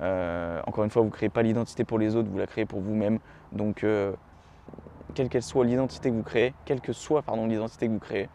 Euh, 0.00 0.60
encore 0.66 0.84
une 0.84 0.90
fois, 0.90 1.02
vous 1.02 1.08
ne 1.08 1.14
créez 1.14 1.28
pas 1.28 1.42
l'identité 1.42 1.84
pour 1.84 1.98
les 1.98 2.16
autres, 2.16 2.28
vous 2.28 2.38
la 2.38 2.46
créez 2.46 2.66
pour 2.66 2.80
vous-même. 2.80 3.18
Donc, 3.52 3.84
quelle 5.14 5.28
qu'elle 5.28 5.42
soit 5.42 5.64
l'identité 5.64 6.10
que 6.10 6.14
vous 6.14 6.22
créez, 6.22 6.54
quelle 6.64 6.80
que 6.80 6.92
soit 6.92 7.22
pardon, 7.22 7.46
l'identité 7.46 7.86
que 7.86 7.92
vous 7.92 7.98
créez, 7.98 8.28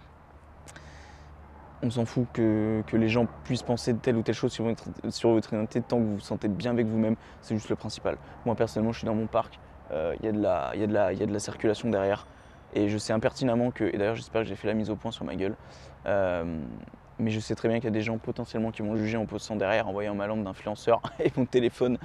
on 1.82 1.90
s'en 1.90 2.06
fout 2.06 2.26
que, 2.34 2.84
les 2.92 3.10
gens 3.10 3.28
puissent 3.44 3.64
penser 3.64 3.96
telle 3.96 4.18
ou 4.18 4.22
telle 4.22 4.36
chose 4.36 4.52
sur 4.52 4.66
votre, 4.66 5.54
identité 5.54 5.82
tant 5.82 5.98
que 5.98 6.04
vous 6.04 6.16
vous 6.16 6.20
sentez 6.20 6.48
bien 6.48 6.72
avec 6.72 6.88
vous-même, 6.88 7.16
c'est 7.42 7.56
juste 7.56 7.70
le 7.70 7.76
principal. 7.76 8.18
Moi 8.46 8.56
personnellement, 8.56 8.92
je 8.92 9.00
suis 9.00 9.06
dans 9.06 9.16
mon 9.16 9.28
parc, 9.28 9.60
euh, 9.92 10.16
il 10.22 10.26
y, 10.26 10.30
y, 10.30 10.42
y, 10.42 10.84
a 10.84 11.26
de 11.26 11.34
la 11.34 11.40
circulation 11.40 11.90
derrière, 11.90 12.28
et 12.74 12.90
je 12.90 12.98
sais 12.98 13.14
impertinemment 13.14 13.72
que, 13.72 13.84
et 13.84 13.98
d'ailleurs 13.98 14.16
j'espère 14.16 14.42
que 14.42 14.48
j'ai 14.48 14.56
fait 14.56 14.68
la 14.68 14.74
mise 14.74 14.90
au 14.90 14.96
point 14.96 15.12
sur 15.12 15.26
ma 15.26 15.36
gueule, 15.36 15.52
euh, 15.54 15.89
mais 16.06 17.32
je 17.32 17.40
sais 17.40 17.56
très 17.56 17.68
bien 17.68 17.78
qu'il 17.78 17.86
y 17.86 17.90
a 17.90 17.92
des 17.92 18.02
gens 18.02 18.18
potentiellement 18.18 18.72
qui 18.72 18.82
vont 18.82 18.96
juger 18.96 19.18
en 19.18 19.26
posant 19.26 19.56
derrière, 19.56 19.88
en 19.88 19.92
voyant 19.92 20.16
ma 20.16 20.28
lampe 20.28 20.44
d'influenceur 20.44 21.02
et 21.20 21.32
mon 21.36 21.46
téléphone, 21.46 21.98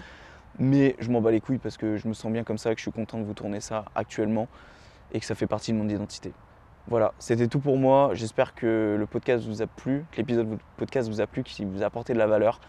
mais 0.59 0.97
je 0.99 1.11
m'en 1.11 1.21
bats 1.21 1.31
les 1.31 1.41
couilles 1.41 1.59
parce 1.59 1.77
que 1.77 1.97
je 1.97 2.09
me 2.09 2.15
sens 2.15 2.33
bien 2.33 2.45
comme 2.45 2.59
ça, 2.59 2.71
que 2.75 2.79
je 2.79 2.83
suis 2.83 2.93
content 2.93 3.19
de 3.19 3.25
vous 3.25 3.35
tourner 3.35 3.61
ça 3.61 3.85
actuellement. 3.95 4.49
et 5.13 5.21
que 5.21 5.27
ça 5.27 5.35
fait 5.35 5.47
partie 5.47 5.73
de 5.73 5.79
mon 5.79 5.89
identité. 5.89 6.33
Voilà, 6.87 7.15
c'était 7.19 7.49
tout 7.49 7.61
pour 7.61 7.79
moi. 7.79 8.11
J'espère 8.13 8.55
que 8.55 8.97
le 8.99 9.07
podcast 9.07 9.47
vous 9.47 9.63
a 9.63 9.67
plu, 9.67 10.05
que 10.11 10.19
l'épisode 10.19 10.51
du 10.51 10.57
podcast 10.77 11.09
vous 11.09 11.21
a 11.21 11.27
plu, 11.27 11.43
qu'il 11.43 11.67
vous 11.67 11.83
a 11.83 11.87
apporté 11.87 12.13
de 12.13 12.19
la 12.19 12.27
valeur. 12.27 12.61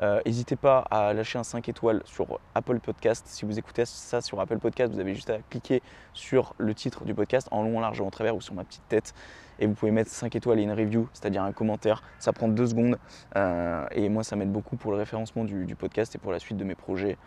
Euh, 0.00 0.20
n'hésitez 0.24 0.56
pas 0.56 0.78
à 0.90 1.12
lâcher 1.12 1.38
un 1.38 1.44
5 1.44 1.68
étoiles 1.68 2.02
sur 2.04 2.40
Apple 2.54 2.80
Podcast. 2.80 3.26
Si 3.26 3.44
vous 3.44 3.58
écoutez 3.58 3.84
ça 3.84 4.20
sur 4.20 4.40
Apple 4.40 4.58
Podcast, 4.58 4.92
vous 4.92 5.00
avez 5.00 5.14
juste 5.14 5.30
à 5.30 5.38
cliquer 5.50 5.82
sur 6.12 6.54
le 6.58 6.74
titre 6.74 7.04
du 7.04 7.14
podcast 7.14 7.48
en 7.50 7.62
long, 7.62 7.78
en 7.78 7.80
large 7.80 8.00
en 8.00 8.10
travers 8.10 8.34
ou 8.34 8.40
sur 8.40 8.54
ma 8.54 8.64
petite 8.64 8.86
tête. 8.88 9.14
Et 9.58 9.66
vous 9.66 9.74
pouvez 9.74 9.92
mettre 9.92 10.10
5 10.10 10.34
étoiles 10.34 10.58
et 10.58 10.62
une 10.62 10.72
review, 10.72 11.08
c'est-à-dire 11.12 11.42
un 11.42 11.52
commentaire. 11.52 12.02
Ça 12.18 12.32
prend 12.32 12.48
2 12.48 12.66
secondes. 12.66 12.98
Euh, 13.36 13.86
et 13.92 14.08
moi, 14.08 14.24
ça 14.24 14.34
m'aide 14.36 14.50
beaucoup 14.50 14.76
pour 14.76 14.92
le 14.92 14.98
référencement 14.98 15.44
du 15.44 15.76
podcast 15.76 16.14
et 16.14 16.18
pour 16.18 16.32
la 16.32 16.38
suite 16.38 16.56
de 16.56 16.64
mes 16.64 16.74
projets. 16.74 17.18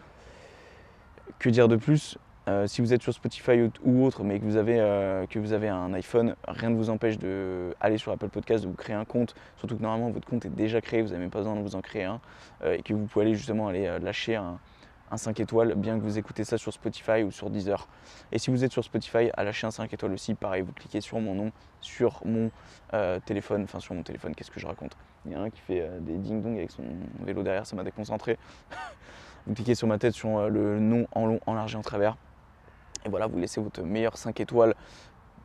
Que 1.40 1.50
dire 1.50 1.68
de 1.68 1.76
plus? 1.76 2.18
Euh, 2.48 2.68
si 2.68 2.82
vous 2.82 2.94
êtes 2.94 3.02
sur 3.02 3.14
Spotify 3.14 3.70
ou 3.84 4.06
autre, 4.06 4.24
mais 4.24 4.40
que 4.40 4.46
vous, 4.46 4.56
avez, 4.56 4.80
euh, 4.80 5.26
que 5.26 5.40
vous 5.40 5.54
avez 5.54 5.68
un 5.68 5.94
iPhone, 5.94 6.36
rien 6.48 6.70
ne 6.70 6.76
vous 6.76 6.90
empêche 6.92 7.18
d'aller 7.18 7.98
sur 7.98 8.12
Apple 8.12 8.30
Podcast, 8.30 8.64
de 8.64 8.70
vous 8.70 8.76
créer 8.76 8.96
un 8.96 9.06
compte. 9.06 9.34
Surtout 9.58 9.76
que 9.76 9.82
normalement, 9.82 10.12
votre 10.12 10.28
compte 10.28 10.46
est 10.46 10.50
déjà 10.50 10.80
créé, 10.80 11.02
vous 11.02 11.10
n'avez 11.10 11.22
même 11.22 11.32
pas 11.32 11.40
besoin 11.40 11.56
de 11.56 11.62
vous 11.62 11.76
en 11.76 11.82
créer 11.82 12.04
un. 12.04 12.22
Euh, 12.64 12.78
et 12.78 12.84
que 12.84 12.94
vous 12.94 13.06
pouvez 13.06 13.26
aller 13.26 13.36
justement 13.36 13.68
aller 13.68 13.98
lâcher 14.00 14.36
un, 14.36 14.60
5 15.16 15.40
étoiles, 15.40 15.76
bien 15.76 15.98
que 15.98 16.04
vous 16.04 16.18
écoutez 16.18 16.44
ça 16.44 16.58
sur 16.58 16.74
Spotify 16.74 17.24
ou 17.24 17.32
sur 17.32 17.50
Deezer. 17.50 17.88
Et 18.34 18.38
si 18.38 18.52
vous 18.52 18.66
êtes 18.66 18.74
sur 18.74 18.84
Spotify, 18.84 19.30
à 19.38 19.46
lâcher 19.46 19.66
un 19.66 19.72
5 19.72 19.94
étoiles 19.94 20.12
aussi, 20.12 20.34
pareil, 20.34 20.62
vous 20.62 20.74
cliquez 20.74 21.00
sur 21.00 21.22
mon 21.22 21.34
nom, 21.34 21.52
sur 21.80 22.22
mon 22.26 22.52
téléphone, 23.26 23.64
enfin 23.64 23.80
sur 23.80 23.94
mon 23.94 24.04
téléphone, 24.04 24.36
qu'est-ce 24.36 24.52
que 24.52 24.60
je 24.60 24.68
raconte? 24.68 24.98
Il 25.26 25.32
y 25.32 25.36
a 25.36 25.40
un 25.40 25.50
qui 25.50 25.62
fait 25.62 25.90
des 26.02 26.18
ding-dong 26.18 26.58
avec 26.58 26.70
son 26.70 26.84
vélo 27.22 27.44
derrière, 27.44 27.66
ça 27.66 27.78
m'a 27.78 27.84
déconcentré. 27.84 28.38
vous 29.48 29.54
cliquez 29.54 29.76
sur 29.76 29.88
ma 29.88 29.98
tête, 29.98 30.14
sur 30.14 30.50
le 30.50 30.82
nom 30.82 31.08
en 31.14 31.28
long, 31.28 31.40
en 31.46 31.54
large 31.54 31.76
et 31.76 31.78
en 31.78 31.82
travers. 31.82 32.18
Et 33.06 33.10
voilà, 33.10 33.28
vous 33.28 33.38
laissez 33.38 33.62
votre 33.62 33.84
meilleur 33.84 34.18
5 34.18 34.40
étoiles. 34.40 34.74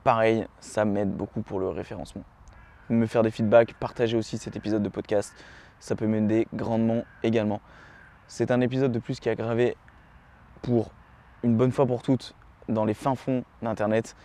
Pareil, 0.03 0.47
ça 0.61 0.87
m'aide 0.87 1.13
beaucoup 1.15 1.43
pour 1.43 1.61
le 1.61 1.69
référencement. 1.69 2.25
Me 2.89 3.07
faire 3.07 3.23
des 3.23 3.31
feedbacks, 3.31 3.75
partager 3.75 4.17
aussi 4.17 4.39
cet 4.39 4.57
épisode 4.57 4.83
de 4.83 4.89
podcast, 4.89 5.35
ça 5.79 5.95
peut 5.95 6.07
m'aider 6.07 6.49
grandement 6.55 7.05
également. 7.23 7.61
C'est 8.27 8.51
un 8.51 8.61
épisode 8.61 8.93
de 8.93 8.99
plus 8.99 9.21
qui 9.21 9.29
a 9.29 9.35
gravé 9.35 9.77
pour 10.63 10.91
une 11.43 11.57
bonne 11.57 11.71
fois 11.71 11.87
pour 11.87 12.03
toutes 12.03 12.35
dans 12.69 12.85
les 12.85 12.95
fins 12.95 13.15
fonds 13.15 13.45
d'Internet. 13.63 14.17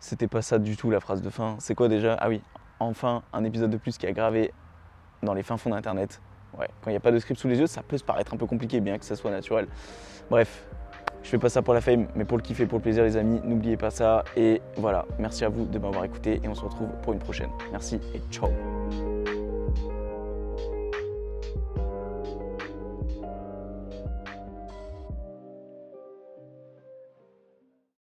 C'était 0.00 0.26
pas 0.26 0.42
ça 0.42 0.58
du 0.58 0.76
tout 0.76 0.90
la 0.90 1.00
phrase 1.00 1.22
de 1.22 1.30
fin. 1.30 1.56
C'est 1.60 1.74
quoi 1.74 1.88
déjà? 1.88 2.14
Ah 2.14 2.28
oui, 2.28 2.42
enfin 2.80 3.22
un 3.32 3.44
épisode 3.44 3.70
de 3.70 3.76
plus 3.76 3.96
qui 3.96 4.06
a 4.06 4.12
gravé 4.12 4.52
dans 5.22 5.34
les 5.34 5.44
fins 5.44 5.56
fonds 5.56 5.70
d'Internet. 5.70 6.20
Ouais, 6.58 6.68
quand 6.82 6.90
il 6.90 6.94
n'y 6.94 6.96
a 6.96 7.00
pas 7.00 7.12
de 7.12 7.18
script 7.18 7.40
sous 7.40 7.48
les 7.48 7.58
yeux, 7.58 7.66
ça 7.66 7.82
peut 7.82 7.96
se 7.96 8.04
paraître 8.04 8.34
un 8.34 8.36
peu 8.36 8.46
compliqué, 8.46 8.80
bien 8.80 8.98
que 8.98 9.04
ça 9.04 9.16
soit 9.16 9.30
naturel. 9.30 9.68
Bref, 10.28 10.66
je 11.22 11.28
fais 11.28 11.38
pas 11.38 11.48
ça 11.48 11.62
pour 11.62 11.74
la 11.74 11.80
fame, 11.80 12.06
mais 12.14 12.24
pour 12.24 12.36
le 12.36 12.42
kiff 12.42 12.60
et 12.60 12.66
pour 12.66 12.78
le 12.78 12.82
plaisir, 12.82 13.04
les 13.04 13.16
amis. 13.16 13.40
N'oubliez 13.44 13.76
pas 13.76 13.90
ça. 13.90 14.24
Et 14.36 14.60
voilà, 14.76 15.06
merci 15.18 15.44
à 15.44 15.48
vous 15.48 15.64
de 15.64 15.78
m'avoir 15.78 16.04
écouté 16.04 16.40
et 16.42 16.48
on 16.48 16.54
se 16.54 16.62
retrouve 16.62 16.88
pour 17.02 17.12
une 17.12 17.18
prochaine. 17.20 17.50
Merci 17.70 18.00
et 18.14 18.20
ciao. 18.30 18.48